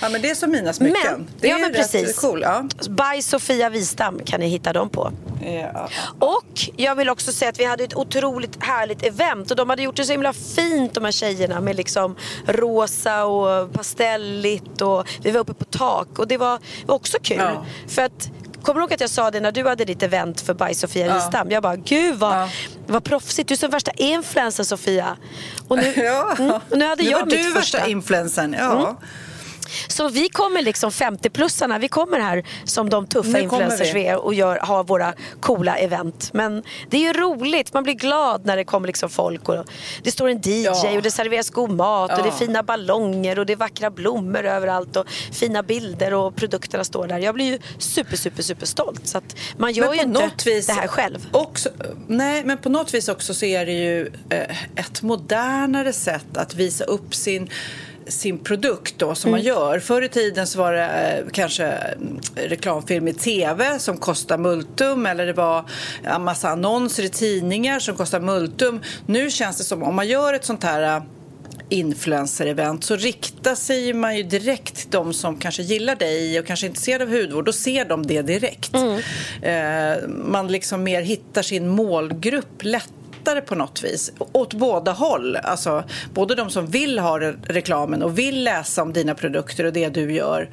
[0.01, 0.97] Ja, men det är som mina smycken.
[1.03, 2.19] Men, det är ja, men precis.
[2.19, 2.41] cool.
[2.41, 2.63] Ja.
[2.89, 5.11] By Sofia Wistam kan ni hitta dem på.
[5.41, 5.89] Ja.
[6.19, 9.83] Och jag vill också säga att vi hade ett otroligt härligt event och de hade
[9.83, 15.31] gjort det så himla fint de här tjejerna med liksom rosa och pastelligt och vi
[15.31, 17.37] var uppe på tak och det var, var också kul.
[17.37, 17.65] Ja.
[17.87, 18.31] För att
[18.63, 21.13] Kommer du ihåg att jag sa det när du hade ditt event för By Sofia
[21.15, 21.51] Wistam?
[21.51, 22.49] Jag bara, gud vad, Ja.
[22.87, 23.47] vad proffsigt.
[23.49, 25.17] Du är som värsta influencer Sofia.
[25.67, 26.35] Och nu, Ja.
[26.39, 27.59] mm, och nu hade nu jag var mitt du första.
[27.77, 28.55] värsta influencern.
[28.59, 28.71] Ja.
[28.79, 28.95] Mm.
[29.87, 33.93] Så vi kommer liksom 50-plussarna, vi kommer här som de tuffa influencers vi.
[33.93, 36.29] vi är och gör, har våra coola event.
[36.33, 39.65] Men det är ju roligt, man blir glad när det kommer liksom folk och
[40.03, 40.95] det står en DJ Ja.
[40.95, 42.31] och det serveras god mat och det är Ja.
[42.31, 47.19] fina ballonger och det är vackra blommor överallt och fina bilder och produkterna står där.
[47.19, 49.07] Jag blir ju super, super, super stolt.
[49.07, 51.27] Så att man gör ju inte vis det här själv.
[51.31, 51.69] Också,
[52.07, 56.55] nej, men på något vis också så är det ju eh, ett modernare sätt att
[56.55, 57.49] visa upp sin
[58.09, 59.37] sin produkt då som Mm.
[59.39, 59.79] man gör.
[59.79, 65.05] Förr i tiden så var det eh, kanske mm, reklamfilm i tv som kostar multum
[65.05, 65.65] eller det var
[66.03, 68.79] en massa annonser i tidningar som kostar multum.
[69.05, 71.03] Nu känns det som om man gör ett sånt här eh,
[71.71, 76.65] influencer-event så riktar sig man ju direkt till de som kanske gillar dig och kanske
[76.65, 77.45] är intresserade av hudvård.
[77.45, 78.75] Då ser de det direkt.
[79.41, 82.63] Eh, man liksom mer hittar sin målgrupp
[83.29, 84.11] lättare på något vis.
[84.31, 85.35] Åt båda håll.
[85.35, 89.89] Alltså, både de som vill ha reklamen och vill läsa om dina produkter och det
[89.89, 90.49] du gör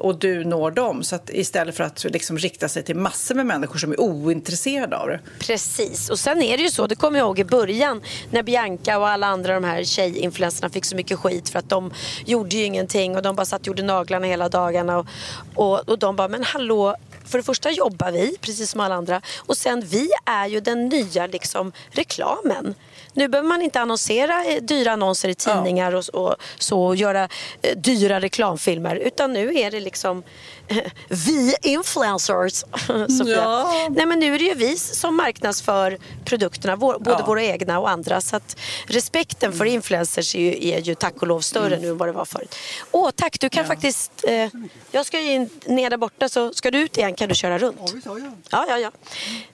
[0.00, 1.02] och du når dem.
[1.02, 4.96] Så att istället för att liksom rikta sig till massor med människor som är ointresserade
[4.96, 5.20] av det.
[5.38, 8.98] Precis, och sen är det ju så, det kommer jag ihåg i början när Bianca
[8.98, 11.90] och alla andra de här tjejinfluencerna fick så mycket skit för att de
[12.26, 15.06] gjorde ju ingenting och de bara satt och gjorde naglarna hela dagarna och,
[15.54, 19.22] och, och de bara, men hallå, för det första jobbar vi precis som alla andra.
[19.38, 22.74] Och sen vi är ju den nya liksom, reklamen.
[23.12, 27.28] Nu behöver man inte annonsera eh, dyra annonser i tidningar och, och så och göra
[27.62, 28.96] eh, dyra reklamfilmer.
[28.96, 30.22] Utan nu är det liksom
[31.08, 32.52] vi influencers.
[33.18, 33.36] Sofia.
[33.36, 33.88] Ja.
[33.90, 37.26] Nej, men nu är det ju vi som marknadsför produkterna, vår, både Ja.
[37.26, 38.20] våra egna och andra.
[38.20, 38.56] Så att
[38.86, 42.12] respekten för influencers är ju, är ju tack och lov större nu än vad det
[42.12, 42.54] var förut.
[42.90, 44.24] Åh, tack, du kan faktiskt...
[44.28, 44.48] Eh,
[44.90, 47.58] jag ska ju in, ner där borta, så ska du ut igen kan du köra
[47.58, 47.80] runt.
[48.04, 48.32] Ja, ja, ja.
[48.50, 48.90] Ja, ja, ja.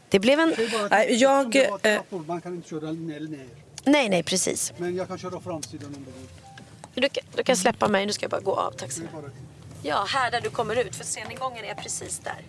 [0.08, 0.54] Det blev en...
[1.08, 3.46] Jag, var eh, trappor, man kan inte köra ner eller ner.
[3.84, 4.72] Nej, nej, precis.
[4.78, 6.28] Men jag kan köra framsidan om du vill.
[7.02, 8.70] Du, kan- du kan släppa mig, nu ska jag bara gå av.
[8.72, 8.92] Tack
[9.88, 12.40] Ja, här där du kommer ut, för sceningången är precis där.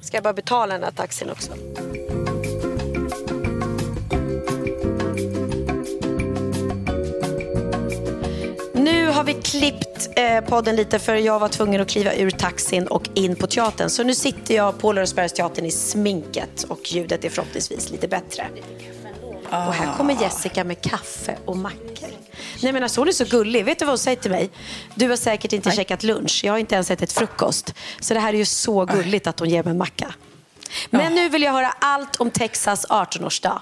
[0.00, 1.52] Ska jag bara betala den här taxin också?
[8.74, 12.86] Nu har vi klippt eh, podden lite för jag var tvungen att kliva ur taxin
[12.86, 13.90] och in på teatern.
[13.90, 18.46] Så nu sitter jag på Lorensbergsteatern i sminket och ljudet är förhoppningsvis lite bättre.
[19.50, 22.08] Och här kommer Jessica med kaffe och mackor.
[22.62, 23.64] Nej men alltså hon är så gullig.
[23.64, 24.50] Vet du vad hon säger till mig?
[24.94, 26.40] Du har säkert inte käkat lunch.
[26.44, 27.74] Jag har inte ens ätit frukost.
[28.00, 30.14] Så det här är ju så gulligt att hon ger mig en macka.
[30.90, 33.58] Men nu vill jag höra allt om Texas 18-årsdag.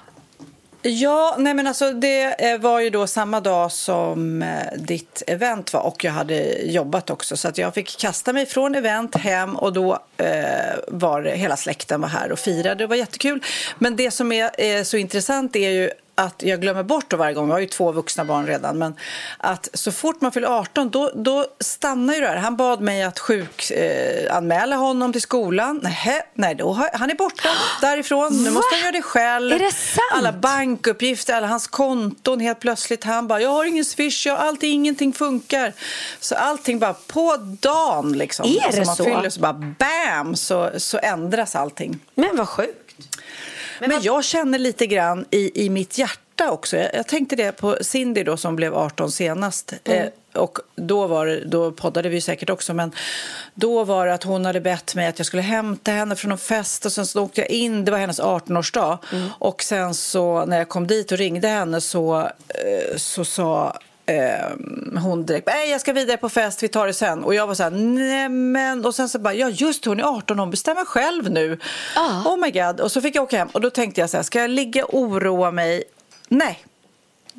[0.81, 5.73] Ja, nej men alltså det eh, var ju då samma dag som eh, ditt event
[5.73, 9.55] var och jag hade jobbat också så att jag fick kasta mig från event hem
[9.55, 12.75] och då eh, var hela släkten var här och firade.
[12.75, 13.43] Det var jättekul.
[13.77, 17.33] Men det som är eh, så intressant är ju att jag glömmer bort det varje
[17.33, 18.95] gång, jag har ju två vuxna barn redan, men
[19.37, 22.37] att så fort man fyller 18 då, då stannar ju det här.
[22.37, 25.79] Han bad mig att sjukanmäla eh, honom till skolan.
[25.83, 27.49] Nej, nej då, han är borta
[27.81, 28.43] därifrån.
[28.43, 29.53] Nu måste han göra det själv.
[29.53, 29.99] Är det sant?
[30.13, 33.03] Alla bankuppgifter, alla hans konton helt plötsligt.
[33.03, 35.73] Han bara, jag har ingen swish, jag, allt, ingenting funkar.
[36.19, 38.45] Så allting bara på dagen liksom.
[38.45, 39.03] Är det Alltså, man så?
[39.03, 41.99] fyller så bara bam så, så ändras allting.
[42.15, 42.75] Men vad sjukt.
[43.79, 46.77] Men, jag känner lite grann i, i mitt hjärta också.
[46.77, 49.73] Jag, jag tänkte det på Cindy då som blev 18 senast.
[49.83, 50.03] Mm.
[50.03, 52.91] Eh, och då, var då poddade vi säkert också, men
[53.53, 56.37] då var det att hon hade bett mig att jag skulle hämta henne från en
[56.37, 58.97] fest och sen så åkte jag in, det var hennes 18-årsdag.
[59.11, 59.29] Mm.
[59.39, 65.01] Och sen så när jag kom dit och ringde henne så, eh, så sa eh,
[65.01, 67.23] hon direkt nej jag ska vidare på fest, vi tar det sen.
[67.23, 68.85] Och jag var så här, nej men.
[68.85, 71.59] Och sen så bara, ja just hon är 18, hon bestämmer själv nu.
[72.25, 72.79] Oh my god.
[72.81, 74.85] Och så fick jag åka hem och då tänkte jag så här, ska jag ligga
[74.85, 75.83] och oroa mig?
[76.27, 76.65] Nej.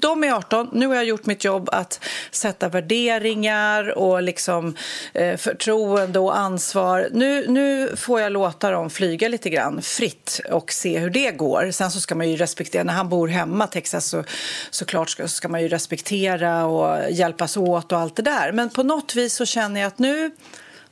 [0.00, 4.76] De är 18, nu har jag gjort mitt jobb att sätta värderingar och liksom,
[5.12, 7.08] eh, förtroende och ansvar.
[7.12, 11.70] Nu, nu får jag låta dem flyga lite grann fritt och se hur det går.
[11.70, 14.24] Sen så ska man ju respektera, när han bor hemma Texas så
[14.70, 18.52] såklart ska, ska man ju respektera och hjälpas åt och allt det där.
[18.52, 20.30] Men på något vis så känner jag att nu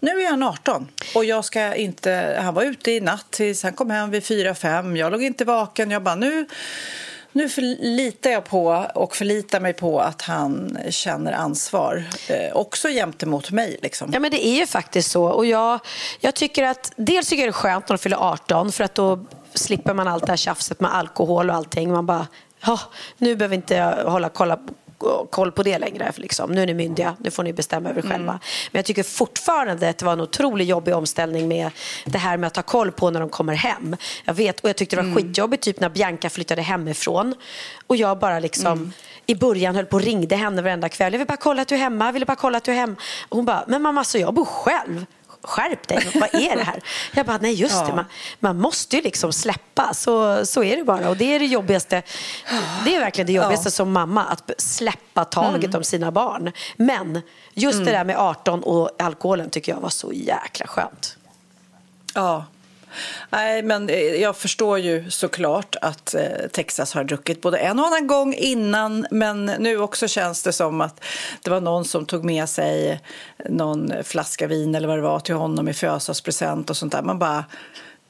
[0.01, 3.73] nu är han 18 och jag ska inte, han var ute i natt tills han
[3.73, 4.97] kom hem vid 4-5.
[4.97, 5.90] Jag låg inte vaken.
[5.90, 6.47] Jag bara nu,
[7.33, 12.05] nu förlitar jag på och förlitar mig på att han känner ansvar.
[12.29, 14.11] Eh, också gentemot mig liksom.
[14.12, 15.25] Ja men det är ju faktiskt så.
[15.25, 15.81] Och jag,
[16.21, 18.95] jag tycker att, dels tycker jag det är skönt när de fyller 18 för att
[18.95, 21.93] då slipper man allt det här tjafset med alkohol och allting.
[21.93, 22.27] Man bara,
[23.19, 24.59] nu behöver inte jag hålla kolla
[25.31, 26.13] koll på det längre.
[26.13, 26.51] för Liksom.
[26.51, 28.41] Nu är ni myndiga, nu får ni bestämma över själva.
[28.73, 31.71] Men jag tycker fortfarande att det var en otroligt jobbig omställning med
[32.05, 33.97] det här med att ha koll på när de kommer hem.
[34.25, 37.35] Jag vet, och jag tyckte det var skitjobbigt typ när Bianca flyttade hemifrån.
[37.87, 38.93] Och jag bara liksom
[39.27, 41.13] i början höll på och ringde henne varenda kväll.
[41.13, 42.77] Jag vill bara kolla att du är hemma, jag vill bara kolla att du är
[42.77, 42.97] hemma.
[43.29, 45.07] Och hon bara, men mamma så jag bor själv
[45.49, 46.81] skärp dig, vad är det här?
[47.15, 48.05] Jag bara, nej just det, man,
[48.41, 51.09] man måste ju liksom släppa, så, så är det bara.
[51.09, 52.03] Och det är det jobbigaste,
[52.85, 56.53] det är verkligen det jobbigaste som mamma, att släppa taget om sina barn.
[56.77, 57.21] Men
[57.55, 61.17] just det där med 18 och alkoholen tycker jag var så jäkla skönt.
[62.15, 62.45] Ja.
[63.31, 67.87] Nej, men eh, jag förstår ju såklart att eh, Texas har druckit både en och
[67.87, 71.05] annan gång innan men nu också känns det som att
[71.43, 73.01] det var någon som tog med sig
[73.49, 77.03] någon flaska vin eller vad det var till honom i födelsedagspresent och sånt där.
[77.03, 77.45] Man bara,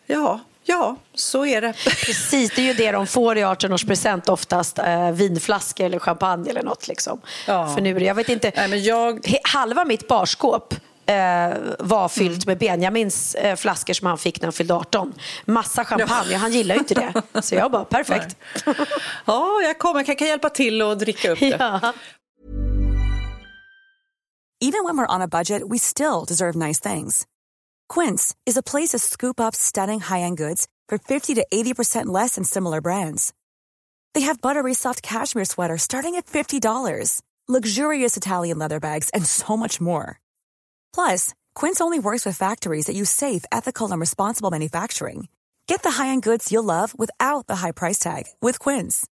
[0.06, 1.72] ja, ja, så är det.
[2.06, 6.62] Precis, det är ju det de får i 18-årspresent oftast, eh, vinflaskor eller champagne eller
[6.62, 6.88] något.
[6.88, 7.20] Liksom.
[7.46, 7.74] Ja.
[7.74, 10.74] För nu, jag vet inte, Nej, men jag- halva mitt barskåp
[11.08, 15.14] eh, var fyllt med Benjamins eh, flaskor som han fick när han fyllde 18.
[15.44, 17.22] Massa champagne, han gillar ju inte det.
[17.42, 18.36] Så jag bara, perfekt.
[19.24, 21.56] Ja, jag kommer, jag kan hjälpa till och dricka upp det.
[21.58, 21.92] Ja.
[24.60, 27.26] Even when we're on a budget, we still deserve nice things.
[27.94, 32.34] Quince is a place to scoop up stunning high-end goods for 50 to 80% less
[32.34, 33.32] than similar brands.
[34.14, 39.56] They have buttery soft cashmere sweaters starting at $50, luxurious Italian leather bags, and so
[39.56, 40.18] much more.
[40.98, 45.28] Plus, Quince only works with factories that use safe, ethical, and responsible manufacturing.
[45.68, 49.06] Get the high-end goods you'll love without the high price tag with Quince.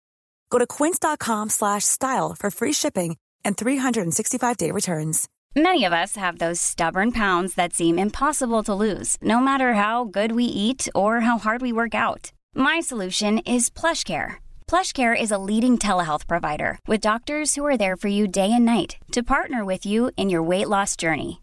[0.49, 5.27] Go to quince.com slash style for free shipping and 365-day returns.
[5.57, 10.05] Many of us have those stubborn pounds that seem impossible to lose, no matter how
[10.05, 12.31] good we eat or how hard we work out.
[12.55, 14.35] My solution is PlushCare.
[14.69, 18.63] PlushCare is a leading telehealth provider with doctors who are there for you day and
[18.63, 21.42] night to partner with you in your weight loss journey.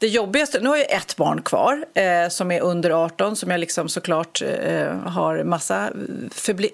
[0.00, 3.60] Det jobbigaste, nu har jag ett barn kvar eh, som är under 18 som jag
[3.60, 5.90] liksom såklart eh, har massa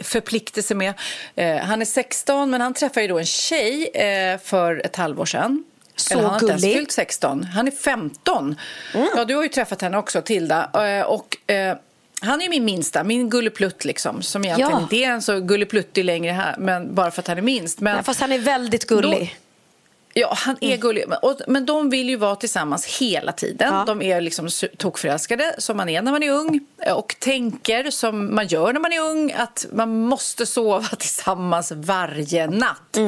[0.00, 0.94] förpliktelser med.
[1.34, 5.64] Eh, han är 16 men han träffade då en tjej eh, för ett halvår sedan.
[5.96, 6.54] Så Eller, han har gullig.
[6.54, 7.44] inte ens fyllt 16.
[7.44, 8.56] Han är 15.
[8.94, 9.08] Mm.
[9.16, 10.70] Ja, du har ju träffat henne också, Tilda.
[10.88, 11.76] Eh, och, eh,
[12.20, 14.80] han är min minsta, min gulleplutt liksom, som egentligen ja.
[14.80, 17.80] inte är en så gullepluttig längre här, men bara för att han är minst.
[17.80, 19.36] Men Nej, fast han är väldigt gullig.
[20.18, 21.04] Ja, han är gullig.
[21.08, 23.74] Men, och, men de vill ju vara tillsammans hela tiden.
[23.74, 23.84] Ja.
[23.86, 26.60] De är liksom tokförälskade, som man är när man är ung.
[26.94, 32.46] Och tänker, som man gör när man är ung, att man måste sova tillsammans varje
[32.46, 32.98] natt.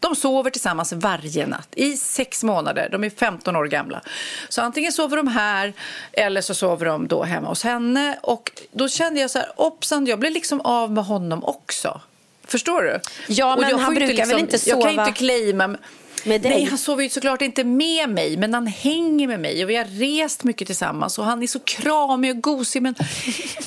[0.00, 2.88] De sover tillsammans varje natt i sex månader.
[2.92, 4.00] De är 15 år gamla.
[4.48, 5.72] Så antingen sover de här
[6.12, 8.18] eller så sover de då hemma hos henne.
[8.22, 12.00] Och då kände jag så här, hoppsan, jag blir liksom av med honom också.
[12.46, 13.00] Förstår du?
[13.28, 15.76] Ja, men han brukar väl inte Jag kan sova inte claima
[16.24, 16.50] med dig?
[16.50, 19.76] Nej, han sover ju såklart inte med mig, men han hänger med mig och vi
[19.76, 22.82] har rest mycket tillsammans och han är så kramig och gosig.
[22.82, 22.94] Men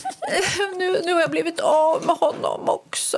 [0.77, 3.17] nu, nu har jag blivit av med honom också.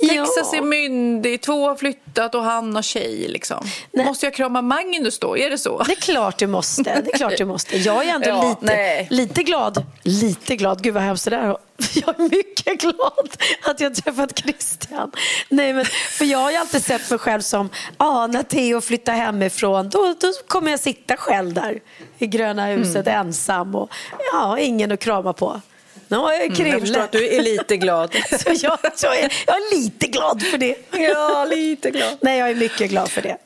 [0.00, 3.28] Texas är myndig, två har flyttat och han har tjej.
[3.28, 3.66] Liksom.
[3.96, 5.38] Måste jag krama Magnus då?
[5.38, 5.82] Är det så?
[5.82, 6.82] Det är klart du måste.
[6.82, 7.76] Det är klart du måste.
[7.76, 9.06] Jag är ändå Ja, lite, nej.
[9.10, 9.86] lite glad.
[10.02, 10.82] Lite glad.
[10.82, 11.56] Gud vad hemskt det där är.
[11.94, 13.28] Jag är mycket glad
[13.62, 15.12] att jag träffat Christian.
[15.48, 19.12] Nej, men, för jag har ju alltid sett mig själv som, ah, när Theo flyttar
[19.12, 21.80] hemifrån, då, då kommer jag sitta själv där
[22.18, 23.90] i gröna huset ensam och
[24.32, 25.60] ja, ingen att krama på.
[26.08, 26.70] Nu har jag Krille.
[26.70, 28.12] jag förstår att du är lite glad.
[28.30, 30.76] så jag, så är, jag är lite glad för det.
[30.90, 32.18] Ja, lite glad.
[32.20, 33.36] Nej, jag är mycket glad för det.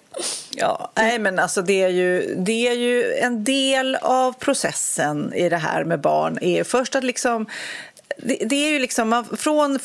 [0.50, 5.48] Ja, nej men alltså det är, ju, det är ju en del av processen i
[5.48, 6.38] det här med barn.
[6.42, 7.46] är först att liksom,
[8.16, 9.78] det, det är ju liksom man- från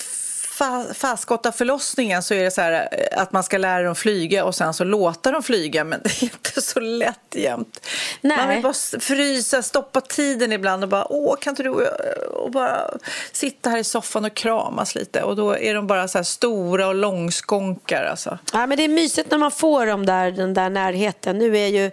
[0.93, 4.55] fa, förlossningen så är det så här eh, att man ska lära dem flyga och
[4.55, 7.87] sen så låta dem flyga men det är inte så lätt jämt.
[8.21, 8.37] Nej.
[8.37, 12.31] Man vill bara frysa, stoppa tiden ibland och bara åh kan inte du och jag-
[12.33, 12.91] och bara
[13.31, 16.95] sitta här i soffan och kramas lite och då är de bara så stora och
[16.95, 18.39] långskånkar alltså.
[18.53, 21.37] Ja, men det är mysigt när man får dem där, den där närheten.
[21.37, 21.91] Nu är ju,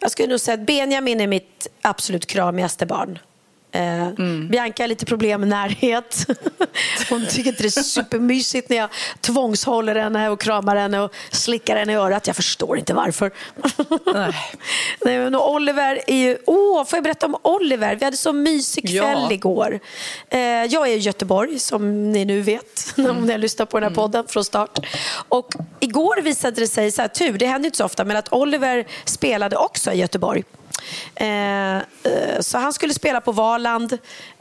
[0.00, 3.18] jag skulle nog säga att Benjamin är mitt absolut kramigaste barn.
[3.74, 4.08] Eh,
[4.50, 6.26] Bianca har lite problem med närhet.
[7.10, 8.88] Hon tycker inte det är supermysigt när jag
[9.20, 12.26] tvångshåller henne och kramar henne och slickar henne i örat.
[12.26, 13.30] Jag förstår inte varför.
[14.14, 14.32] Nej.
[15.04, 16.38] Nej, men Oliver är ju...
[16.46, 17.96] Åh, får jag berätta om Oliver?
[17.96, 19.02] Vi hade så mysig Ja.
[19.02, 19.80] kväll igår.
[20.28, 23.10] Eh, jag är i Göteborg, som ni nu vet, Mm.
[23.16, 24.78] om ni har lyssnat på den här podden från start.
[25.28, 28.32] Och igår visade det sig, så här, tur, det händer inte så ofta, men att
[28.32, 30.44] Oliver spelade också i Göteborg.
[31.14, 31.82] Eh, eh,
[32.40, 33.92] så han skulle spela på Valand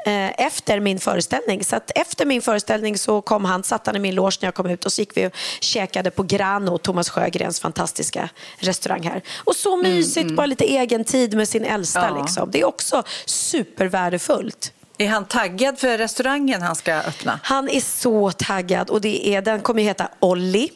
[0.06, 1.64] eh, efter min föreställning.
[1.64, 4.54] Så att efter min föreställning så kom han, satt han i min loge när jag
[4.54, 9.22] kom ut och så gick vi och käkade på Grano, Thomas Sjögrens fantastiska restaurang här.
[9.38, 12.08] Och så mysigt, bara lite egen tid med sin äldsta.
[12.10, 12.22] Ja.
[12.22, 12.52] Liksom.
[12.52, 14.74] Det är också supervärdefullt.
[14.98, 17.40] Är han taggad för restaurangen han ska öppna?
[17.44, 20.70] Han är så taggad och det är, den kommer ju heta Olli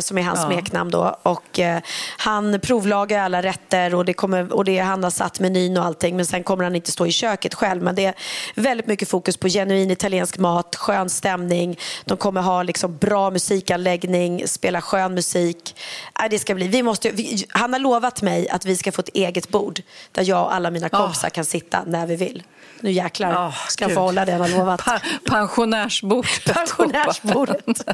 [0.00, 0.46] som är hans Ja.
[0.46, 1.16] smeknamn då.
[1.22, 1.80] Och, eh,
[2.18, 6.16] han provlagar alla rätter och, det kommer, och det, han har satt menyn och allting
[6.16, 7.82] men sen kommer han inte stå i köket själv.
[7.82, 8.14] Men det är
[8.54, 11.78] väldigt mycket fokus på genuin italiensk mat, skön stämning.
[12.04, 15.76] De kommer ha liksom bra musikanläggning, spela skön musik.
[16.20, 19.00] Nej, det ska bli, vi måste, vi, han har lovat mig att vi ska få
[19.00, 19.80] ett eget bord
[20.12, 22.42] där jag och alla mina kompisar kan sitta när vi vill.
[22.86, 24.84] Nu jäklar Ah, ska jag få hålla det han har lovat.
[24.84, 26.26] Pa- pensionärsbord.
[26.46, 27.66] Pensionärsbordet.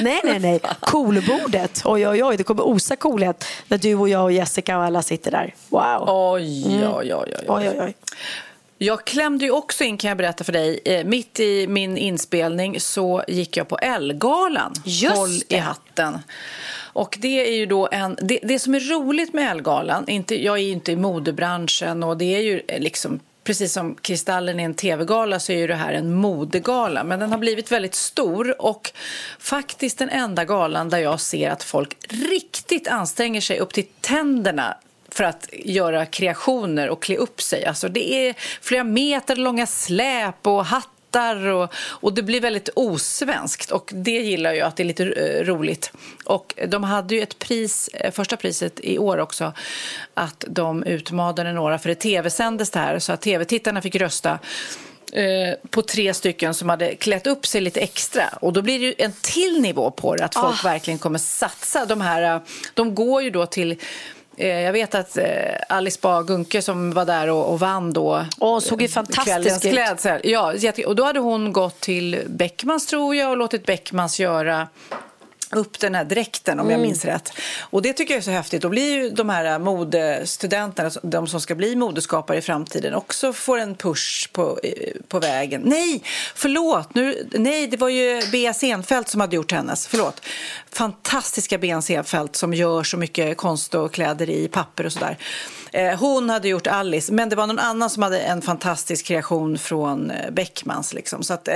[0.00, 0.60] nej, nej, nej.
[0.80, 1.82] Coolbordet.
[1.84, 2.36] Oj, oj, oj.
[2.36, 5.54] Det kommer osa coolhet när du och jag och Jessica och alla sitter där.
[5.68, 6.04] Wow.
[6.08, 7.94] Oj, oj, oj, oj, Oj, oj, oj.
[8.78, 12.80] Jag klämde ju också in, kan jag berätta för dig, eh, mitt i min inspelning
[12.80, 14.72] så gick jag på Ellegalan.
[14.84, 16.18] Just Håll i hatten.
[16.76, 20.58] Och det är ju då en, det, det som är roligt med Ellegalan, inte, jag
[20.58, 24.64] är ju inte i modebranschen och det är ju eh, liksom Precis som Kristallen är
[24.64, 27.04] en tv-gala så är ju det här en modegala.
[27.04, 28.92] Men den har blivit väldigt stor och
[29.38, 34.76] faktiskt den enda galan där jag ser att folk riktigt anstränger sig upp till tänderna
[35.08, 37.64] för att göra kreationer och klä upp sig.
[37.64, 40.64] Alltså det är flera meter långa släp och
[41.14, 45.04] hattar och, och det blir väldigt osvenskt och det gillar jag att det är lite
[45.04, 45.92] eh, roligt.
[46.24, 49.52] Och de hade ju ett pris, eh, första priset i år också,
[50.14, 54.38] att de utmanade några, för det tv-sändes det här så att tv-tittarna fick rösta
[55.12, 58.24] eh, på tre stycken som hade klätt upp sig lite extra.
[58.40, 61.84] Och då blir det ju en till nivå på det, att folk verkligen kommer satsa.
[61.86, 62.40] De här,
[62.74, 63.76] de går ju då till
[64.36, 65.24] jag vet att eh,
[65.68, 69.64] Alice Bah Gunke som var där och, och vann då Åh, såg ju eh, fantastisk
[69.64, 69.72] ut.
[69.72, 70.20] klädsel.
[70.24, 70.54] Ja,
[70.86, 74.68] och då hade hon gått till Beckmans tror jag och låtit Beckmans göra
[75.50, 76.86] upp den här dräkten om jag Mm.
[76.88, 77.32] minns rätt.
[77.60, 78.62] Och det tycker jag är så häftigt.
[78.62, 83.58] Då blir ju de här modestudenterna, de som ska bli modeskapare i framtiden också får
[83.58, 84.70] en push på, eh,
[85.08, 85.62] på vägen.
[85.64, 86.02] Nej,
[86.34, 86.94] förlåt!
[86.94, 89.86] Nu, nej, det var ju Bea Senfeldt som hade gjort hennes.
[89.86, 90.20] Förlåt.
[90.72, 95.18] Fantastiska Bea Senfeldt som gör så mycket konst och kläder i papper och sådär.
[95.72, 99.58] Eh, Hon hade gjort Alice, men det var någon annan som hade en fantastisk kreation
[99.58, 100.94] från eh, Beckmans.
[100.94, 101.22] Liksom.
[101.22, 101.48] Så att,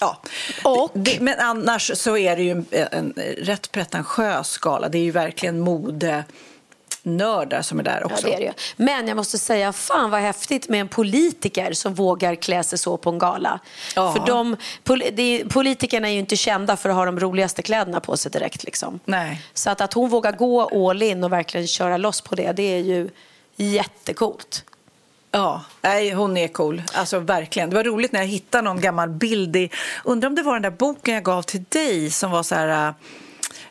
[0.00, 0.18] Ja.
[0.64, 4.88] Och- det, men annars så är det ju en, en rätt pretentiös gala.
[4.88, 8.26] Det är ju verkligen modenördar som är där Ja, också.
[8.26, 8.52] det är det.
[8.76, 12.96] Men jag måste säga, fan vad häftigt med en politiker som vågar klä sig så
[12.96, 13.60] på en gala.
[13.96, 14.12] Ja.
[14.12, 15.02] För de, pol,
[15.48, 18.64] politikerna är ju inte kända för att ha de roligaste kläderna på sig direkt.
[18.64, 19.00] Liksom.
[19.04, 19.42] Nej.
[19.54, 22.62] Så att, att hon vågar gå all in och verkligen köra loss på det, det
[22.62, 23.10] är ju
[23.56, 24.64] jättekult.
[25.34, 26.82] Ja, nej, hon är cool.
[26.92, 27.70] Alltså verkligen.
[27.70, 29.70] Det var roligt när jag hittade någon gammal bild i...
[30.04, 32.94] Undrar om det var den där boken jag gav till dig som var så här...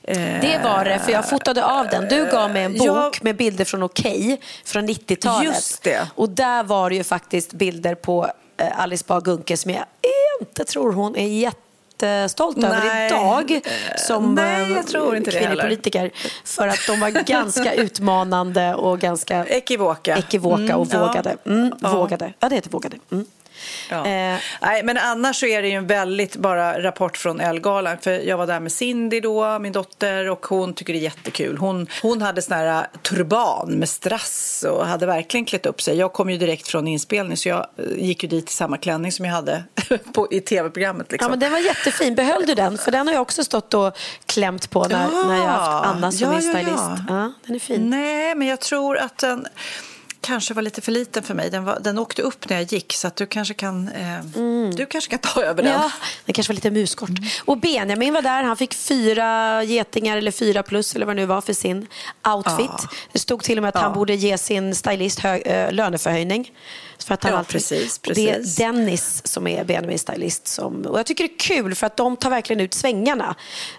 [0.03, 2.07] eh, Det var det, för jag fotade av den.
[2.09, 3.11] Du gav mig en bok Ja.
[3.21, 5.45] med bilder från Okej, från 90-talet.
[5.45, 6.07] Just det.
[6.15, 9.85] Och där var det ju faktiskt bilder på eh, Alice Bah Gunke som jag
[10.41, 11.27] inte tror hon är
[12.07, 13.07] jättestolt över Nej.
[13.07, 13.61] idag
[13.97, 16.11] som Nej, jag eh, tror inte kvinnlig politiker.
[16.43, 20.17] För att de var ganska utmanande och ganska Ekivoka.
[20.17, 21.07] ekivoka Mm, och ja.
[21.07, 21.37] vågade.
[21.45, 21.95] Mm, Ja.
[21.95, 22.33] vågade.
[22.39, 22.97] Ja, det heter vågade.
[23.11, 23.25] Mm.
[23.89, 23.97] Ja.
[24.05, 27.97] Eh, Nej, men annars så är det ju en väldigt bara rapport från Elgalan.
[28.01, 31.57] För jag var där med Cindy då, min dotter, och hon tycker det är jättekul.
[31.57, 35.97] Hon, hon hade sån här turban med strass och hade verkligen klätt upp sig.
[35.97, 39.11] Jag kom ju direkt från inspelning så jag eh, gick ju dit i samma klänning
[39.11, 39.63] som jag hade
[40.13, 41.11] på, i tv-programmet.
[41.11, 41.25] Liksom.
[41.25, 42.15] Ja, men den var jättefin.
[42.15, 42.77] Behöll du den?
[42.77, 45.23] För den har jag också stått och klämt på när, Ja.
[45.27, 46.59] när jag har haft Anna som Ja, min ja, ja.
[46.63, 46.83] stylist.
[47.09, 47.89] Ja, den är fin.
[47.89, 49.47] Nej, men jag tror att den
[50.23, 51.49] kanske var lite för liten för mig.
[51.49, 54.19] Den, var, den åkte upp när jag gick så du kanske kan, eh,
[54.75, 55.71] du kanske kan ta över den.
[55.71, 55.91] Ja,
[56.25, 57.09] den kanske var lite muskort.
[57.45, 58.43] Och Benjamin var där.
[58.43, 61.87] Han fick fyra getingar eller fyra plus eller vad det nu var för sin
[62.35, 62.65] outfit.
[62.69, 62.89] Ja.
[63.11, 63.95] Det stod till och med att han Ja.
[63.95, 65.71] borde ge sin stylist hö- ö,
[67.03, 68.55] För att han Ja, alltid- precis, Och Det är precis.
[68.55, 70.47] Dennis som är Benjamins stylist.
[70.47, 73.35] Som, och jag tycker det är kul för att de tar verkligen ut svängarna.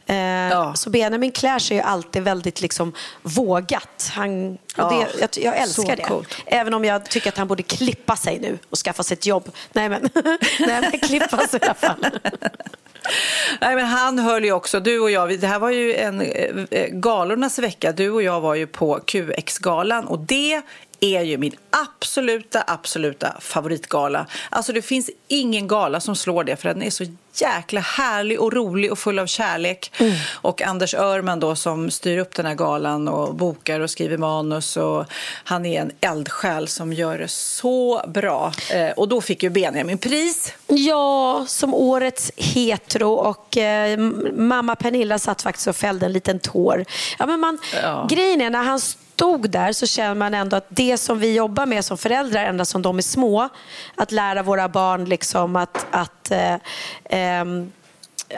[0.07, 4.11] Eh, Så Benjamin klär sig ju alltid väldigt liksom vågat.
[4.15, 6.03] Han, Ja, det, jag, jag älskar det.
[6.03, 6.35] coolt.
[6.47, 9.51] Även om jag tycker att han borde klippa sig nu och skaffa sig ett jobb.
[9.73, 10.09] Nej men,
[10.61, 12.07] Nej, men klippa sig i alla fall.
[13.61, 16.51] Nej, men han höll ju också, du och jag, det här var ju en eh,
[16.71, 17.93] eh, galornas vecka.
[17.93, 20.63] Du och jag var ju på QX-galan och det
[21.05, 24.27] är ju min absoluta, absoluta favoritgala.
[24.51, 28.53] Alltså det finns ingen gala som slår det för den är så jäkla härlig och
[28.53, 29.93] rolig och full av kärlek.
[30.33, 34.77] Och Anders Örman då som styr upp den här galan och bokar och skriver manus
[34.77, 35.05] och
[35.45, 38.53] han är en eldsjäl som gör det så bra.
[38.71, 40.53] Eh, och då fick ju Benjamin pris.
[40.67, 43.99] Ja, som årets hetero och eh,
[44.35, 46.85] mamma Pernilla satt faktiskt och fällde en liten tår.
[47.19, 48.07] Ja, men man, Ja.
[48.11, 48.81] Grejen är, när han
[49.15, 52.65] stod där så känner man ändå att det som vi jobbar med som föräldrar ända
[52.65, 53.49] som de är små,
[53.95, 56.57] att lära våra barn liksom att, att eh,
[57.05, 57.73] ehm,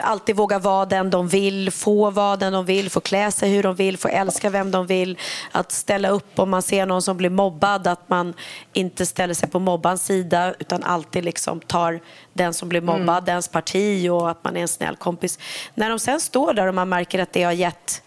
[0.01, 3.63] alltid våga vara den de vill, få vara den de vill, få klä sig hur
[3.63, 5.17] de vill, få älska vem de vill,
[5.51, 8.33] att ställa upp om man ser någon som blir mobbad, att man
[8.73, 11.99] inte ställer sig på mobbans sida utan alltid liksom tar
[12.33, 15.39] den som blir mobbad, dens parti och att man är en snäll kompis.
[15.73, 18.01] När de sen står där och man märker att det har gett,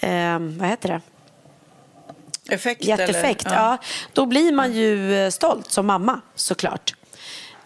[0.00, 1.00] ehm, vad heter det?
[2.48, 3.18] Effekt, Gett eller?
[3.18, 3.78] effekt, ja.
[4.12, 6.94] Då blir man ju eh, stolt som mamma såklart.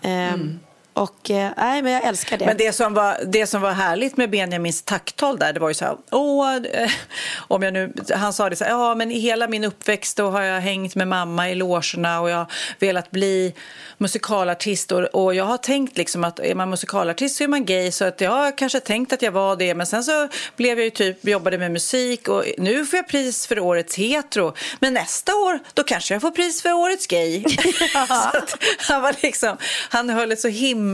[0.03, 0.59] Ehm,
[0.97, 2.47] och eh, nej, men jag älskar det.
[2.47, 5.75] Men det som, var, det som var härligt med Benjamins tacktal där, det var ju
[5.75, 6.91] så här, åh, eh,
[7.37, 10.31] om jag nu, han sa det så här, ja men i hela min uppväxt då
[10.31, 12.47] har jag hängt med mamma i logerna och jag har
[12.79, 13.55] velat bli
[13.99, 17.93] musikalartist och, och jag har tänkt liksom att är man musikalartist så är man gay
[17.93, 20.85] så att jag har kanske tänkt att jag var det men sen så blev jag
[20.85, 25.35] ju typ, jobbade med musik och nu får jag pris för årets hetero men nästa
[25.35, 27.45] år då kanske jag får pris för årets gay.
[27.93, 29.57] så att han var liksom,
[29.89, 30.86] han höll ett så himla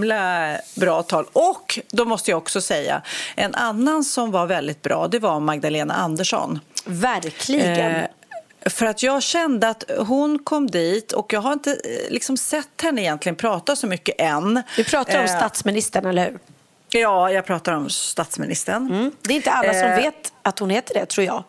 [0.74, 3.02] bra tal och då måste jag också säga
[3.36, 6.60] en annan som var väldigt bra det var Magdalena Andersson.
[6.84, 7.94] Verkligen.
[7.94, 8.06] Eh,
[8.66, 12.80] för att jag kände att hon kom dit och jag har inte eh, liksom sett
[12.82, 14.62] henne egentligen prata så mycket än.
[14.76, 16.38] Vi pratar om Eh, statsministern, eller hur?
[16.88, 18.90] Ja, jag pratar om statsministern.
[18.90, 19.10] Mm.
[19.22, 19.96] Det är inte alla som Eh.
[19.96, 21.44] vet att hon heter det, tror jag.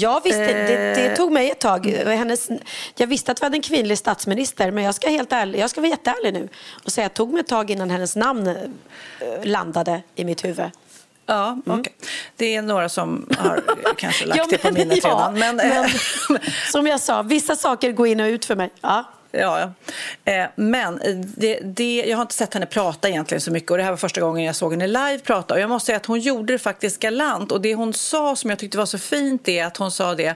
[0.00, 1.86] Jag visste, det, det tog mig ett tag.
[1.86, 2.48] Hennes,
[2.96, 5.80] jag visste att vi hade en kvinnlig statsminister, men jag ska, helt ärlig, jag ska
[5.80, 6.48] vara jätteärlig nu
[6.84, 8.54] och säga att det tog mig ett tag innan hennes namn eh,
[9.42, 10.70] landade i mitt huvud.
[11.26, 11.94] Ja, okej.
[12.36, 13.62] Det är några som har
[13.96, 15.38] kanske lagt Ja, det på minnet ja, redan.
[15.38, 15.90] Men, men
[16.72, 18.70] som jag sa, vissa saker går in och ut för mig.
[18.80, 19.04] Ja.
[19.30, 19.72] Ja, ja.
[20.32, 23.76] Eh, men eh, det, det, jag har inte sett henne prata egentligen så mycket och
[23.76, 25.54] det här var första gången jag såg henne live prata.
[25.54, 27.52] Och jag måste säga att hon gjorde det faktiskt galant.
[27.52, 30.34] Och det hon sa som jag tyckte var så fint är att hon sa det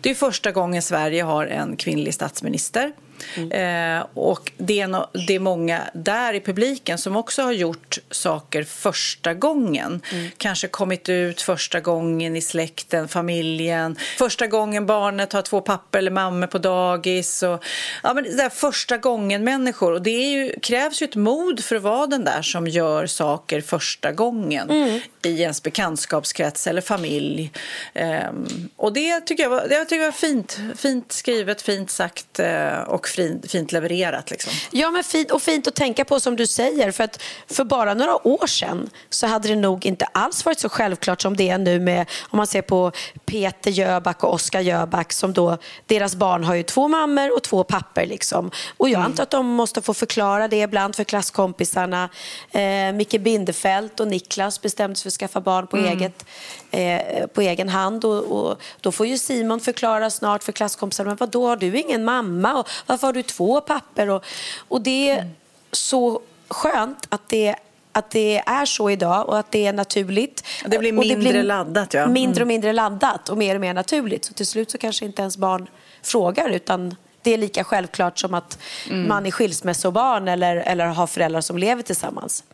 [0.00, 2.92] det är första gången Sverige har en kvinnlig statsminister.
[3.36, 3.98] Mm.
[3.98, 7.98] Eh, och det är, no det är många där i publiken som också har gjort
[8.10, 10.00] saker första gången.
[10.12, 10.30] Mm.
[10.36, 13.96] Kanske kommit ut första gången i släkten, familjen.
[14.18, 17.42] Första gången barnet har två pappor eller mammor på dagis.
[17.42, 17.64] Och,
[18.02, 19.92] ja, men det där första gången-människor.
[19.92, 23.60] Och det ju, krävs ju ett mod för att vara den där som gör saker
[23.60, 25.00] första gången mm.
[25.22, 27.52] i ens bekantskapskrets eller familj.
[27.94, 32.40] Um, och det tycker jag var, det tycker jag var fint, fint skrivet, fint sagt
[32.40, 34.30] uh, och fint, fint levererat.
[34.30, 34.52] Liksom.
[34.70, 36.90] Ja, men fint, och fint att tänka på som du säger.
[36.90, 40.68] För att för bara några år sedan så hade det nog inte alls varit så
[40.68, 42.92] självklart som det är nu med, om man ser på
[43.26, 47.64] Peter Jöback och Oskar Jöback som då, deras barn har ju två mammor och två
[47.64, 48.50] papper liksom.
[48.76, 49.06] Och jag mm.
[49.10, 52.08] antar att de måste få förklara det ibland för klasskompisarna.
[52.50, 55.98] Eh, Micke Bindefeld och Niklas bestämde sig för att skaffa barn på, mm.
[55.98, 56.24] eget,
[56.70, 58.04] eh, på egen hand.
[58.04, 62.04] Och, och, då får ju Simon förklara snart för klasskompisarna, men vadå, har du ingen
[62.04, 62.54] mamma?
[62.60, 62.68] Och
[63.04, 64.10] varför har du två papper?
[64.10, 64.24] Och,
[64.68, 65.34] och det är mm.
[65.72, 67.56] så skönt att det
[67.96, 70.44] att det är så idag och att det är naturligt.
[70.66, 71.94] Det blir mindre det blir laddat.
[71.94, 72.06] Ja.
[72.06, 72.48] Mindre och mm.
[72.48, 74.24] mindre laddat och mer och mer naturligt.
[74.24, 75.68] Så till slut så kanske inte ens barn
[76.02, 78.58] frågar utan det är lika självklart som att
[78.90, 79.08] mm.
[79.08, 82.44] man är skilsmässobarn eller, eller har föräldrar som lever tillsammans.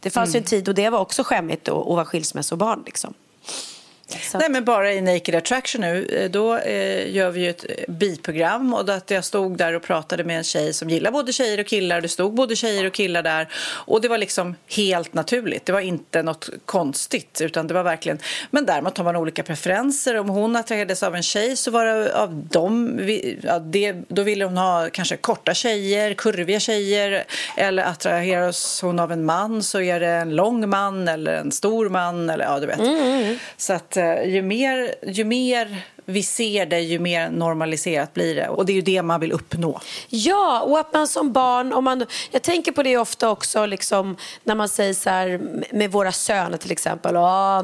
[0.00, 0.42] Det fanns mm.
[0.42, 2.82] en tid och det var också skämmigt att, att vara skilsmässobarn.
[2.86, 3.14] Liksom.
[4.34, 7.94] Nej, men bara i Naked Attraction nu, eh, då eh, gör vi ju ett eh,
[7.94, 11.60] biprogram och att jag stod där och pratade med en tjej som gillar både tjejer
[11.60, 12.00] och killar.
[12.00, 13.48] Det stod både tjejer och killar där
[13.86, 15.66] och det var liksom helt naturligt.
[15.66, 18.18] Det var inte något konstigt utan det var verkligen,
[18.50, 20.18] men däremot har man olika preferenser.
[20.18, 23.00] Om hon attraherades av en tjej så var det av dem,
[23.42, 27.24] ja, det, då ville hon ha kanske korta tjejer, kurviga tjejer
[27.56, 31.88] eller attraheras hon av en man så är det en lång man eller en stor
[31.88, 32.78] man eller ja, du vet.
[32.78, 33.38] Mm.
[33.56, 38.48] Så att ju mer, ju mer vi ser det, ju mer normaliserat blir det.
[38.48, 39.80] Och det är ju det man vill uppnå.
[40.08, 44.16] Ja, och att man som barn, om man, jag tänker på det ofta också liksom,
[44.44, 45.40] när man säger så här
[45.72, 47.14] med våra söner till exempel.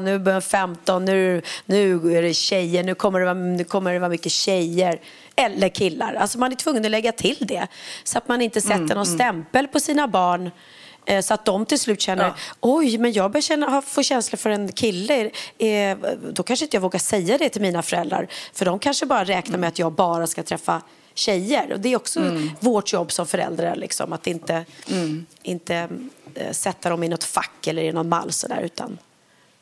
[0.01, 3.99] Nu börjar 15, nu, nu är det tjejer, nu kommer det, vara, nu kommer det
[3.99, 4.99] vara mycket tjejer.
[5.35, 6.13] Eller killar.
[6.13, 7.67] Alltså man är tvungen att lägga till det.
[8.03, 9.17] Så att man inte sätter mm, någon mm.
[9.17, 10.51] stämpel på sina barn
[11.21, 12.33] så att de till slut känner, ja.
[12.61, 15.31] oj, men jag börjar känna, få känsla för en kille.
[15.57, 15.97] Eh,
[16.31, 18.27] då kanske inte jag vågar säga det till mina föräldrar.
[18.53, 20.81] För de kanske bara räknar med att jag bara ska träffa
[21.13, 21.73] tjejer.
[21.73, 22.49] Och det är också mm.
[22.59, 25.25] vårt jobb som föräldrar, liksom, att inte, mm.
[25.41, 25.89] inte
[26.35, 28.97] äh, sätta dem i något fack eller i någon mall sådär, utan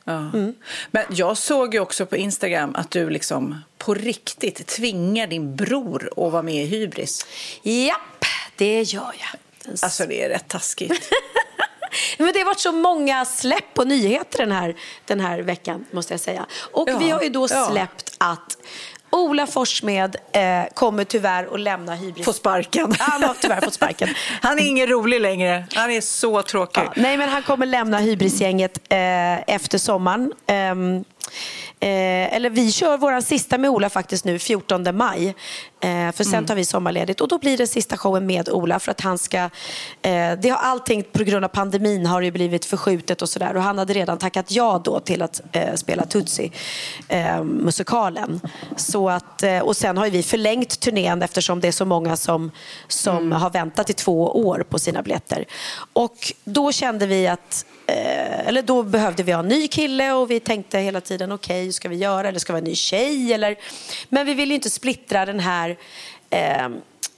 [0.08, 0.18] Ja.
[0.18, 0.54] Mm.
[0.92, 6.10] Men jag såg ju också på Instagram att du liksom på riktigt tvingar din bror
[6.12, 7.26] att vara med i Hybris.
[7.64, 8.26] Japp,
[8.56, 9.40] det gör jag.
[9.82, 11.12] Alltså det är rätt taskigt.
[12.18, 16.14] Men det har varit så många släpp på nyheter den här, den här veckan måste
[16.14, 16.46] jag säga.
[16.54, 18.32] Och ja, vi har ju då släppt ja.
[18.32, 18.58] att
[19.16, 20.42] Ola Forssmed eh,
[20.74, 22.26] kommer tyvärr att lämna Hybris.
[22.26, 22.96] Få sparken.
[23.00, 24.10] Han har tyvärr fått sparken.
[24.42, 25.66] Han är ingen rolig längre.
[25.74, 26.82] Han är så tråkig.
[26.82, 30.34] Ja, nej, men han kommer lämna Hybrisgänget eh, efter sommaren.
[30.72, 31.04] Um,
[31.80, 35.28] Eh, eller vi kör vår sista med Ola faktiskt nu 14 maj.
[35.80, 36.46] Eh, för sen mm.
[36.46, 39.38] tar vi sommarledigt och då blir det sista showen med Ola för att han ska...
[40.02, 43.64] Eh, det har allting på grund av pandemin har ju blivit förskjutet och sådär och
[43.64, 46.52] han hade redan tackat ja då till att eh, spela Tutsi,
[47.08, 48.42] eh, musikalen.
[48.76, 52.52] Så att, eh, och sen har vi förlängt turnén eftersom det är så många som,
[52.88, 53.32] som mm.
[53.32, 55.46] har väntat i två år på sina biljetter.
[55.94, 60.32] Och då kände vi att Eh, eller då behövde vi ha en ny kille och
[60.32, 62.76] vi tänkte hela tiden okej, okay, ska vi göra eller ska vi ha en ny
[62.76, 63.34] tjej?
[63.34, 63.56] Eller,
[64.10, 65.78] men vi vill ju inte splittra den här
[66.30, 66.70] eh,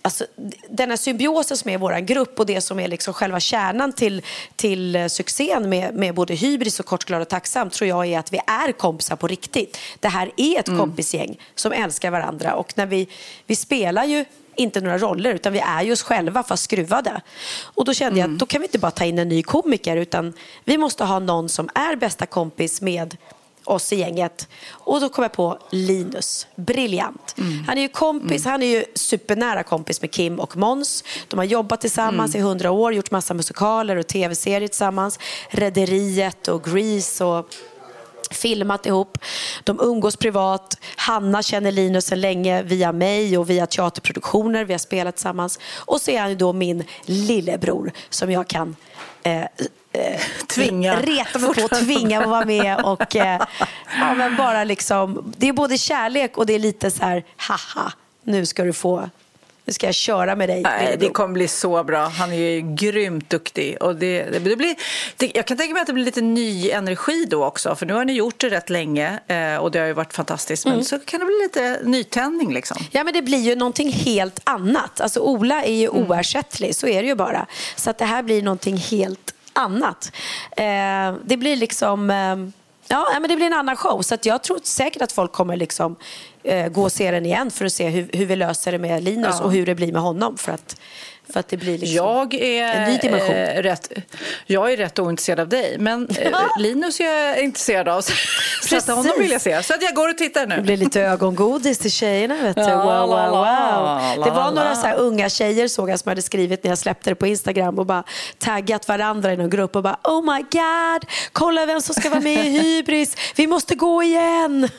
[0.02, 0.26] Alltså,
[0.70, 4.22] den här symbiosen som är vår grupp och det som är liksom själva kärnan till,
[4.56, 8.20] till eh, succén med, med både Hybris och Kort, glad och tacksam tror jag är
[8.20, 9.78] att vi är kompisar på riktigt.
[10.00, 10.80] Det här är ett mm.
[10.80, 13.08] kompisgäng som älskar varandra och när vi,
[13.46, 14.26] vi spelar ju
[14.58, 17.22] inte några roller utan vi är ju oss själva fast skruvade.
[17.64, 18.18] Och då kände mm.
[18.18, 18.38] jag att mm.
[18.38, 20.34] då kan vi inte bara ta in en ny komiker utan
[20.64, 23.18] vi måste ha någon som är bästa kompis med
[23.68, 24.48] oss i gänget.
[24.70, 26.48] Och då kom jag på Linus.
[26.56, 27.36] Briljant.
[27.38, 27.64] Mm.
[27.68, 28.52] Han är ju kompis, mm.
[28.52, 31.04] han är ju supernära kompis med Kim och Mons.
[31.28, 32.46] De har jobbat tillsammans mm.
[32.46, 35.20] i hundra år, gjort massa musikaler och tv-serier tillsammans.
[35.50, 37.56] Rederiet och Grease och
[38.34, 39.18] filmat ihop.
[39.64, 40.78] De umgås privat.
[40.96, 44.66] Hanna känner Linus sedan länge via mig och via teaterproduktioner.
[44.66, 45.60] Vi har spelat tillsammans.
[45.76, 48.76] Och så är han då min lillebror som jag kan
[49.24, 51.02] eh, eh, tvinga.
[51.02, 52.86] reta mig på och tvinga att vara med.
[52.86, 53.42] Och, eh,
[54.00, 57.92] ja, men bara liksom, det är både kärlek och det är lite så här, haha,
[58.24, 59.10] nu ska du få
[59.68, 60.62] Nu ska jag köra med dig.
[60.62, 62.08] Nej, det kommer bli så bra.
[62.08, 63.78] Han är ju grymt duktig.
[63.82, 64.76] Och det, det, det blir,
[65.18, 67.76] det, jag kan tänka mig att det blir lite ny energi då också.
[67.76, 70.66] För nu har ni gjort det rätt länge eh, och det har ju varit fantastiskt.
[70.66, 72.78] Men så kan det bli lite nytändning liksom.
[72.92, 75.02] Ja, men det blir ju någonting helt annat.
[75.02, 76.12] Alltså, Ola är ju Mm.
[76.12, 77.46] oersättlig, så är det ju bara.
[77.76, 80.12] Så att det här blir någonting helt annat.
[80.58, 82.10] Eh, det blir liksom...
[82.10, 82.36] Eh,
[82.90, 84.02] ja, men det blir en annan show.
[84.02, 85.96] Så att jag tror säkert att folk kommer liksom,
[86.44, 89.04] eh, gå och se den igen för att se hur, hur vi löser det med
[89.04, 89.46] Linus Ja.
[89.46, 90.38] och hur det blir med honom.
[90.38, 90.82] För att,
[91.34, 93.36] för att det blir liksom Jag är, en ny dimension.
[93.36, 93.92] eh, rätt,
[94.46, 98.02] jag är rätt ointresserad av dig, men eh, Linus är jag intresserad av.
[98.02, 98.14] Så,
[98.68, 99.64] så att honom vill jag se.
[99.64, 100.62] Så att jag går och tittar Det nu.
[100.62, 102.36] blir lite ögongodis till tjejerna.
[102.42, 102.62] Vet du.
[102.62, 104.26] Wow, wow, wow.
[104.26, 107.16] Det var några så unga tjejer såg jag som hade skrivit när jag släppte det
[107.16, 108.04] på Instagram och bara
[108.40, 112.20] taggat varandra i någon grupp och bara Oh my god, kolla vem som ska vara
[112.20, 113.16] med i Hybris.
[113.36, 114.70] Vi måste gå igen.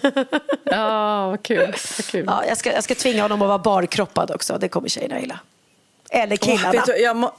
[0.65, 1.67] Ja, vad kul.
[1.97, 2.25] Vad kul.
[2.27, 4.59] Ja, jag, ska, jag ska tvinga honom att vara barkroppad också.
[4.61, 5.39] Det kommer tjejerna gilla.
[6.11, 6.73] Eller killarna.
[6.73, 7.33] Vet du, jag, må,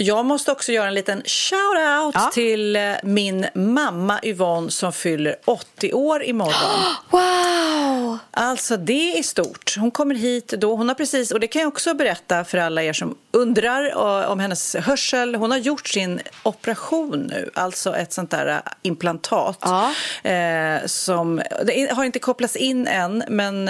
[0.00, 2.30] jag måste också göra en liten shout-out Ja.
[2.34, 6.84] till eh, min mamma Yvonne som fyller 80 år imorgon.
[7.10, 8.18] Wow!
[8.30, 9.74] Alltså det är stort.
[9.78, 10.76] Hon kommer hit då.
[10.76, 14.30] Hon har precis, och det kan jag också berätta för alla er som undrar eh,
[14.30, 15.34] om hennes hörsel.
[15.34, 19.58] Hon har gjort sin operation nu, alltså ett sånt där eh, implantat.
[19.60, 19.92] Ja.
[20.30, 23.66] Eh, som, det har inte kopplats in än, men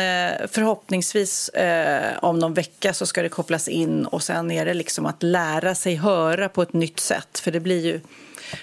[0.48, 5.06] förhoppningsvis eh, om någon vecka så ska det kopplas in och sen är det liksom
[5.06, 6.17] att lära sig höra
[6.48, 7.38] på ett nytt sätt.
[7.38, 8.00] För det blir ju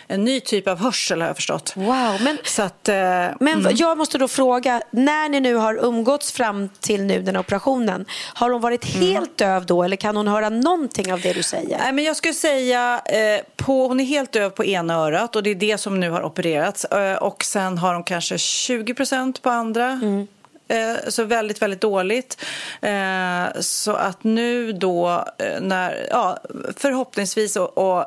[0.07, 1.73] en ny typ av hörsel har jag förstått.
[1.75, 2.95] Wow, men, Så att, eh,
[3.39, 7.41] men jag måste då fråga, när ni nu har umgåtts fram till nu den här
[7.41, 11.43] operationen, har hon varit helt döv då eller kan hon höra någonting av det du
[11.43, 11.77] säger?
[11.77, 15.43] Nej, men jag skulle säga, eh, på, hon är helt döv på ena örat och
[15.43, 16.85] det är det som nu har opererats.
[16.85, 19.99] Eh, och sen har hon kanske 20 procent på andra.
[20.67, 22.45] Eh, så väldigt, väldigt dåligt.
[22.81, 26.37] Eh, så att nu då, eh, när, ja,
[26.77, 27.99] förhoppningsvis, och, och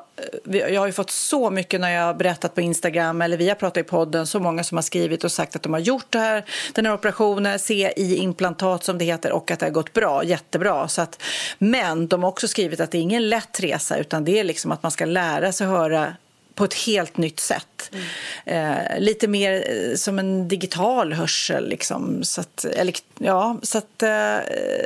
[0.54, 3.48] eh, jag har ju fått så mycket när jag har berättat på Instagram eller vi
[3.48, 6.06] har pratat i podden, så många som har skrivit och sagt att de har gjort
[6.10, 10.24] det här, den här operationen, CI-implantat som det heter och att det har gått bra,
[10.24, 10.88] jättebra.
[10.88, 11.22] Så att,
[11.58, 14.72] men de har också skrivit att det är ingen lätt resa utan det är liksom
[14.72, 16.12] att man ska lära sig höra
[16.58, 17.90] på ett helt nytt sätt.
[18.46, 21.68] Eh, lite mer eh, som en digital hörsel.
[21.68, 22.24] Liksom.
[22.24, 24.08] Så att, eller, ja, så att, eh,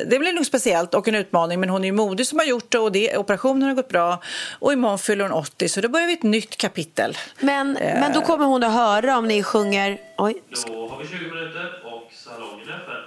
[0.06, 1.60] det blir nog speciellt och en utmaning.
[1.60, 4.22] Men hon är ju modig som har gjort det och det, operationen har gått bra.
[4.58, 7.16] Och imorgon fyller hon 80 så då börjar vi ett nytt kapitel.
[7.40, 8.00] Men, Eh.
[8.00, 9.98] men då kommer hon att höra om ni sjunger...
[10.18, 13.01] Oj, Då har vi 20 minuter och salongen är öppen.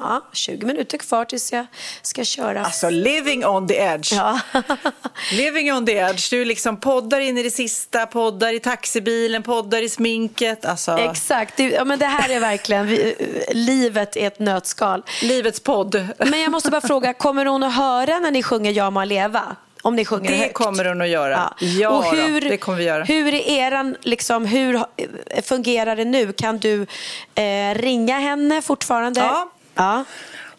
[0.00, 1.66] Ja, 20 minuter kvar tills jag
[2.02, 2.64] ska köra.
[2.64, 4.12] Alltså living on the edge.
[4.12, 4.40] Ja.
[5.32, 6.30] Living on the edge.
[6.30, 10.64] Du liksom poddar in i det sista, poddar i taxibilen, poddar i sminket.
[10.64, 13.14] Alltså, Exakt, det, ja, men det här är verkligen vi,
[13.52, 15.02] livet i ett nötskal.
[15.22, 16.08] livets podd.
[16.18, 19.56] Men jag måste bara fråga, kommer hon att höra när ni sjunger Ja må leva?
[19.82, 20.54] Om ni sjunger Det högt?
[20.54, 21.54] kommer hon att göra.
[21.58, 23.04] Ja, och hur, då, det kommer vi göra.
[23.04, 26.32] Hur är eran, liksom, hur eh, fungerar det nu?
[26.32, 26.86] Kan du
[27.34, 29.20] eh, ringa henne fortfarande?
[29.20, 30.06] Ja ja.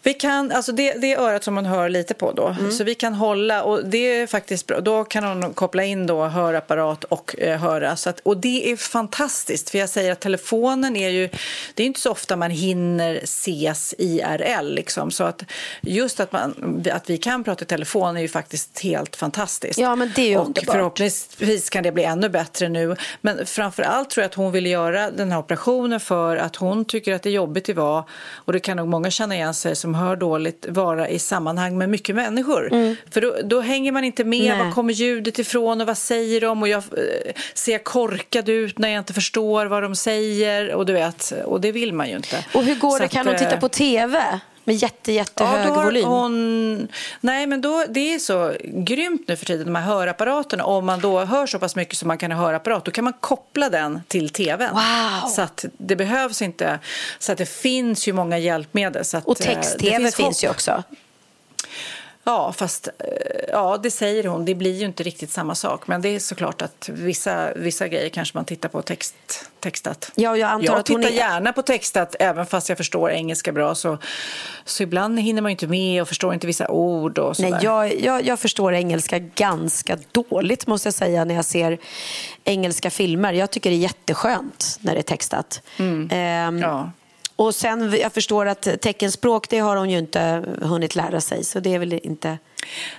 [0.04, 2.46] Vi kan, alltså det, det är örat som man hör lite på då.
[2.46, 2.72] Mm.
[2.72, 4.80] Så vi kan hålla och det är faktiskt bra.
[4.80, 7.96] Då kan hon koppla in då hörapparat och eh, höra.
[7.96, 11.28] Så att, och det är fantastiskt för jag säger att telefonen är ju,
[11.74, 15.10] det är inte så ofta man hinner ses IRL liksom.
[15.10, 15.42] Så att
[15.80, 19.78] just att, man, att vi kan prata i telefon är ju faktiskt helt fantastiskt.
[19.78, 20.74] Ja, men det är ju och underbart.
[20.74, 22.96] förhoppningsvis kan det bli ännu bättre nu.
[23.20, 26.84] Men framför allt tror jag att hon vill göra den här operationen för att hon
[26.84, 29.76] tycker att det är jobbigt att vara, och det kan nog många känna igen sig
[29.76, 32.70] som hör dåligt, vara i sammanhang med mycket människor.
[33.10, 34.58] För då, då hänger man inte med, Mm.
[34.58, 34.66] Nej.
[34.66, 38.88] var kommer ljudet ifrån och vad säger de och jag eh, ser korkad ut när
[38.88, 42.44] jag inte förstår vad de säger och du vet, och det vill man ju inte.
[42.54, 43.04] Och hur går Så det?
[43.04, 46.04] att, Kan hon titta eh, på TV med jätte, jättehög har volym?
[46.08, 46.88] Hon...
[47.20, 50.64] Nej, men då, det är så grymt nu för tiden, de här hörapparaterna.
[50.64, 53.12] Om man då hör så pass mycket som man kan ha hörapparat, då kan man
[53.20, 54.70] koppla den till tvn.
[54.74, 55.28] Wow.
[55.28, 56.78] Så att det behövs inte.
[57.18, 59.04] Så att det finns ju många hjälpmedel.
[59.04, 60.44] Så att, Och eh, text-TV det finns, hopp.
[60.44, 60.82] ju också.
[62.24, 62.94] Ja, fast eh,
[63.48, 64.44] ja, det säger hon.
[64.44, 65.86] Det blir ju inte riktigt samma sak.
[65.86, 69.14] Men det är såklart att vissa, vissa grejer kanske man tittar på text,
[69.60, 70.10] textat.
[70.14, 73.52] Ja, jag antar jag att tittar är- gärna på textat även fast jag förstår engelska
[73.52, 73.74] bra.
[73.74, 73.98] Så,
[74.64, 77.50] så ibland hinner man inte med och förstår inte vissa ord och sådär.
[77.50, 81.78] Nej, jag, jag, jag förstår engelska ganska dåligt måste jag säga när jag ser
[82.44, 83.32] engelska filmer.
[83.32, 85.62] Jag tycker det är jätteskönt när det är textat.
[85.78, 86.58] Ehm, Mm.
[86.62, 86.90] Ja.
[87.36, 91.44] Och sen, jag förstår att teckenspråk, det har hon ju inte hunnit lära sig.
[91.44, 92.38] Så det är väl inte...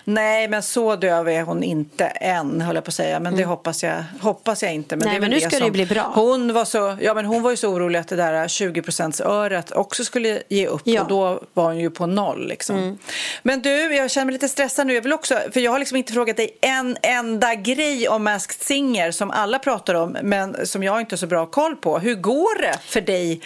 [0.03, 3.19] Nej, men så döv är hon inte än, höll jag på att säga.
[3.19, 4.95] Men det hoppas jag, hoppas jag inte.
[4.95, 5.11] Men Mm.
[5.13, 6.11] Nej, men nu ska det som- ju bli bra.
[6.15, 10.03] Hon var, så, ja, men hon var ju så orolig att det där 20-procentsöret också
[10.05, 10.81] skulle ge upp.
[10.83, 10.91] Ja.
[10.91, 11.03] Mm.
[11.03, 12.47] Och då var hon ju på noll.
[12.47, 12.97] Liksom.
[13.43, 14.93] Men du, jag känner mig lite stressad nu.
[14.93, 18.61] Jag vill också, för jag har liksom inte frågat dig en enda grej om Masked
[18.61, 21.99] Singer som alla pratar om, men som jag inte har så bra koll på.
[21.99, 23.41] Hur går det för dig?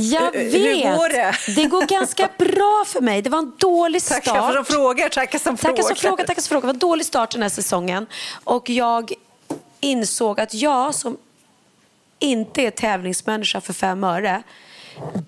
[0.00, 0.52] Jag Eh, vet.
[0.54, 1.34] hur går det?
[1.62, 3.22] det går ganska bra för mig.
[3.22, 4.24] Det var en dålig start.
[4.24, 6.60] Tackar som frågar, tackar som Tackar som frågar, tackar som frågar.
[6.60, 8.06] Det var en dålig start den här säsongen.
[8.44, 9.12] Och jag
[9.80, 11.16] insåg att jag som
[12.18, 14.42] inte är tävlingsmänniska för fem öre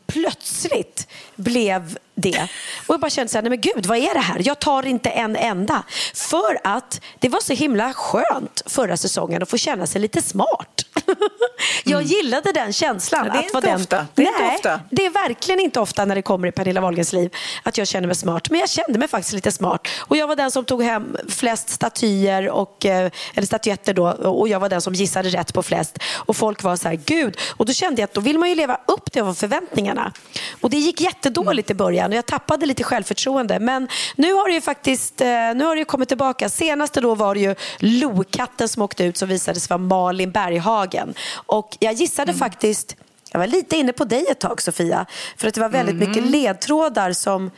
[0.07, 1.07] plötsligt
[1.37, 2.49] blev det.
[2.87, 4.43] Och jag bara kände så här, nej men gud, vad är det här?
[4.45, 5.83] Jag tar inte en enda.
[6.15, 10.83] För att det var så himla skönt förra säsongen att få känna sig lite smart.
[11.85, 13.21] jag gillade den känslan.
[13.21, 13.37] Mm.
[13.37, 13.81] Ja, det är inte den...
[13.81, 14.07] ofta.
[14.15, 14.81] Det är inte nej, ofta.
[14.91, 18.07] det är verkligen inte ofta när det kommer i Pernilla Wahlgrens liv att jag känner
[18.07, 18.51] mig smart.
[18.51, 19.89] Men jag kände mig faktiskt lite smart.
[19.99, 24.49] Och jag var den som tog hem flest statyer, och, eh, eller statyetter då, och
[24.49, 25.99] jag var den som gissade rätt på flest.
[26.17, 27.37] Och folk var så här, gud.
[27.57, 30.13] Och då kände jag att då vill man ju leva upp till förväntningarna.
[30.61, 33.59] Och det gick jättedåligt i början och jag tappade lite självförtroende.
[33.59, 36.49] Men nu har det ju faktiskt eh, nu har det kommit tillbaka.
[36.49, 41.00] Senaste då var det ju Lokatten som åkte ut som visade sig vara Malin Berghagen.
[41.33, 42.97] Och jag gissade faktiskt
[43.33, 45.07] jag var lite inne på dig ett tag, Sofia.
[45.37, 47.51] För att det var väldigt mycket ledtrådar som,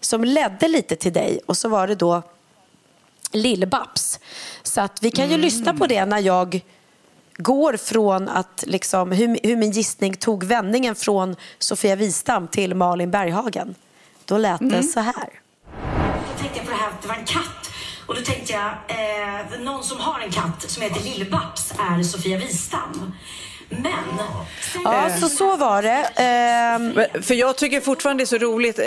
[0.00, 1.40] som ledde lite till dig.
[1.46, 2.22] Och så var det då
[3.32, 4.18] Lill-Babs.
[4.62, 6.60] Så att vi kan ju lyssna på det när jag
[7.36, 13.10] går från att liksom, hur, hur min gissning tog vändningen från Sofia Wistam till Malin
[13.10, 13.74] Berghagen.
[14.24, 15.40] Då lät det så här.
[15.74, 17.57] Då tänkte jag på det här att det var en katt.
[18.08, 22.38] Och då tänkte jag, eh, någon som har en katt som heter Lill-Babs är Sofia
[22.38, 23.12] Wistam.
[23.68, 23.92] Men...
[24.84, 26.08] Ja, så så var det.
[26.16, 28.84] Ehm, Men- För jag tycker fortfarande det är så roligt eh,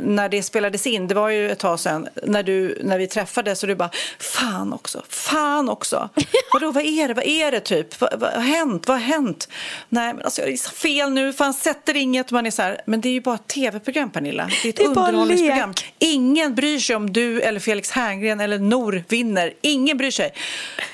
[0.00, 1.08] när det spelades in.
[1.08, 4.72] Det var ju ett tag sedan när, du, när vi träffades och du bara fan
[4.72, 6.08] också, fan också.
[6.52, 8.00] Vadå, vad är det, vad är det typ?
[8.00, 9.48] Vad, vad har hänt, vad har hänt?
[9.88, 12.30] Nej, men alltså jag gissar fel nu, fan sätter inget.
[12.30, 14.50] Man är så här, men det är ju bara ett tv-program Pernilla.
[14.62, 15.74] Det är ett Det är bara underhållningsprogram.
[15.98, 19.52] Ingen bryr sig om du eller Felix Herngren eller Nor vinner.
[19.60, 20.32] Ingen bryr sig.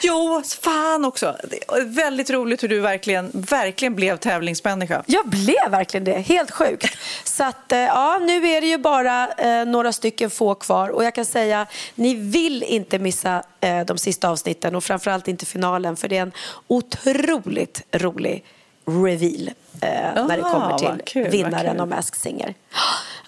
[0.03, 1.37] Jo, fan också.
[1.51, 5.03] Det är väldigt roligt hur du verkligen, verkligen blev tävlingsmänniska.
[5.07, 6.19] Jag blev verkligen det.
[6.19, 6.99] Helt sjukt.
[7.25, 10.89] Så att, eh, ja, nu är det ju bara eh, några stycken få kvar.
[10.89, 15.47] Och jag kan säga, ni vill inte missa eh, de sista avsnitten och framförallt inte
[15.47, 15.97] finalen.
[15.97, 16.33] För det är en
[16.67, 18.45] otroligt rolig
[18.87, 19.51] reveal
[19.81, 22.55] eh, när det kommer till kul, vinnaren av Masked Singer.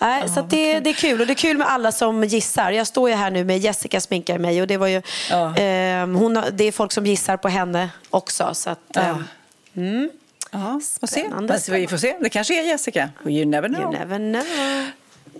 [0.00, 1.20] Nej, så att det, det är kul.
[1.20, 2.70] Och det är kul med alla som gissar.
[2.70, 5.56] Jag står ju här nu med Jessica sminkar mig och det var ju, Ja.
[5.56, 8.50] eh, hon, det är folk som gissar på henne också.
[8.54, 9.16] Så att, eh,
[9.78, 10.10] mm.
[10.50, 11.20] Ja, får se.
[11.20, 12.16] Spännande, Men vi får se.
[12.20, 13.10] Det kanske är Jessica.
[13.26, 13.80] You never know.
[13.82, 14.86] You never know.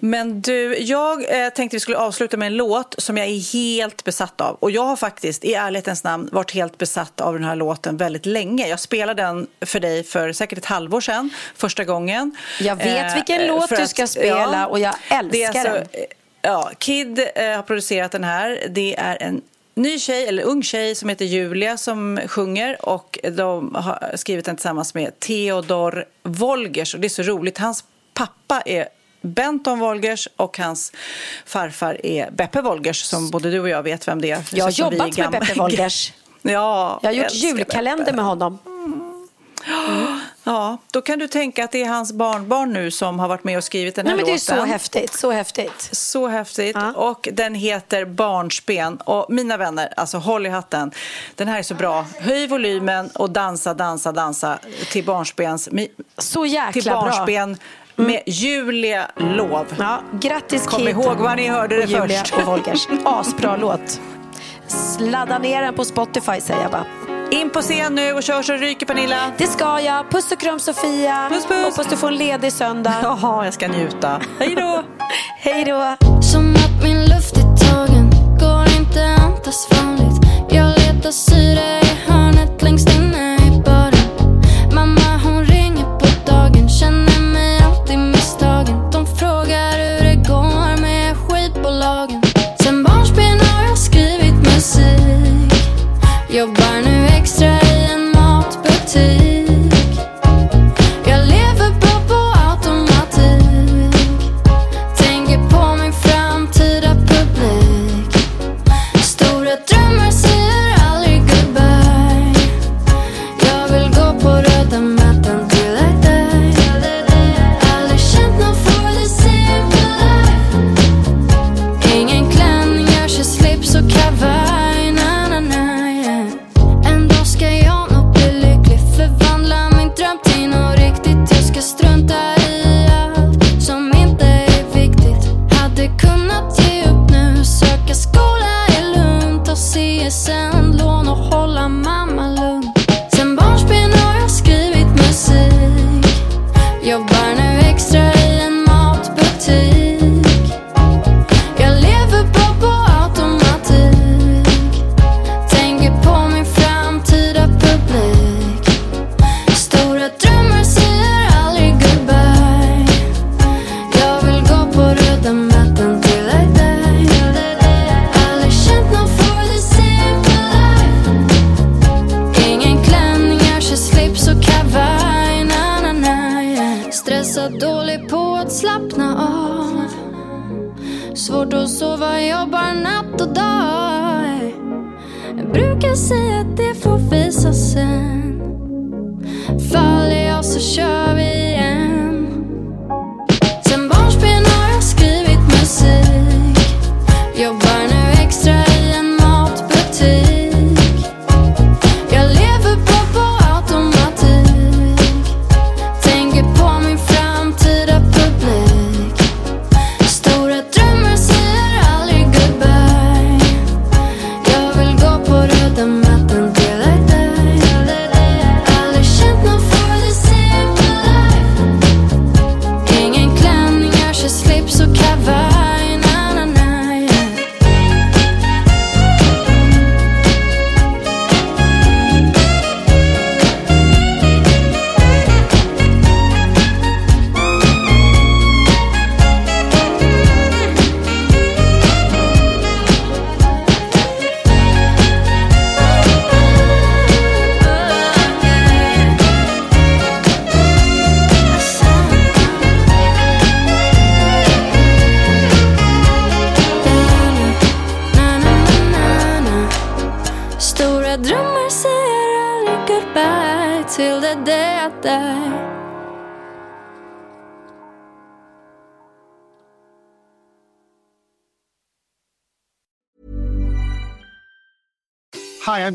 [0.01, 4.05] Men du, jag eh, tänkte vi skulle avsluta med en låt som jag är helt
[4.05, 4.55] besatt av.
[4.61, 8.27] Och jag har faktiskt i ärlighetens namn varit helt besatt av den här låten väldigt
[8.27, 8.69] länge.
[8.69, 12.37] Jag spelade den för dig för säkert ett halvår sedan, första gången.
[12.61, 15.83] Jag vet Eh, vilken eh, låt du att- ska spela och jag älskar alltså, den.
[15.93, 16.05] eh,
[16.43, 18.67] Ja, Kid eh, har producerat den här.
[18.71, 19.43] Det är en
[19.79, 22.89] ny tjej, eller ung tjej, som heter Julia som sjunger.
[22.89, 26.95] Och de har skrivit den tillsammans med Theodor Wolgers.
[26.95, 27.59] Och det är så roligt.
[27.59, 28.89] Hans pappa är
[29.21, 30.93] Benton Wolgers och hans
[31.47, 34.43] farfar är Beppe Wolgers som både du och jag vet vem det är.
[34.53, 36.13] Jag har jobbat med Beppe Wolgers.
[36.43, 38.17] Ja, Jag har gjort julkalender Beppe.
[38.17, 38.59] med honom.
[40.45, 43.57] Ja, då kan du tänka att det är hans barnbarn nu som har varit med
[43.59, 44.67] och skrivit den här Nej, men det är låten.
[44.67, 45.15] så häftigt.
[45.15, 45.89] Så häftigt.
[45.93, 46.77] Så häftigt.
[46.95, 48.97] Och den heter Barnsben.
[48.97, 50.91] Och mina vänner, alltså håll i hatten.
[51.35, 52.07] Den här är så bra.
[52.21, 54.59] Höj volymen och dansa, dansa, dansa
[54.93, 55.69] till Barnspens...
[55.71, 55.89] mi-
[56.19, 57.01] Så jäkla till bra.
[57.01, 57.57] Barnsben
[57.97, 59.67] med Julia Lov.
[59.79, 62.35] Ja, grattis Kom Kid ihåg var ni hörde det och Julia först.
[62.35, 62.87] och Wolgers.
[63.05, 64.01] Asbra låt.
[64.67, 66.85] Sladda ner den på Spotify säger jag bara.
[67.31, 69.33] In på scen nu och kör så det ryker Pernilla.
[69.39, 70.11] Det ska jag.
[70.11, 71.29] Puss och kram Sofia.
[71.29, 71.65] Puss, puss.
[71.65, 72.95] Hoppas du får en ledig söndag.
[73.03, 74.21] Jaha, jag ska njuta.
[74.39, 74.83] Hej då!
[75.39, 75.97] Hej då.
[76.23, 78.11] Som att min luft är tagen
[78.41, 81.88] Går inte andas vanligt Jag letar syre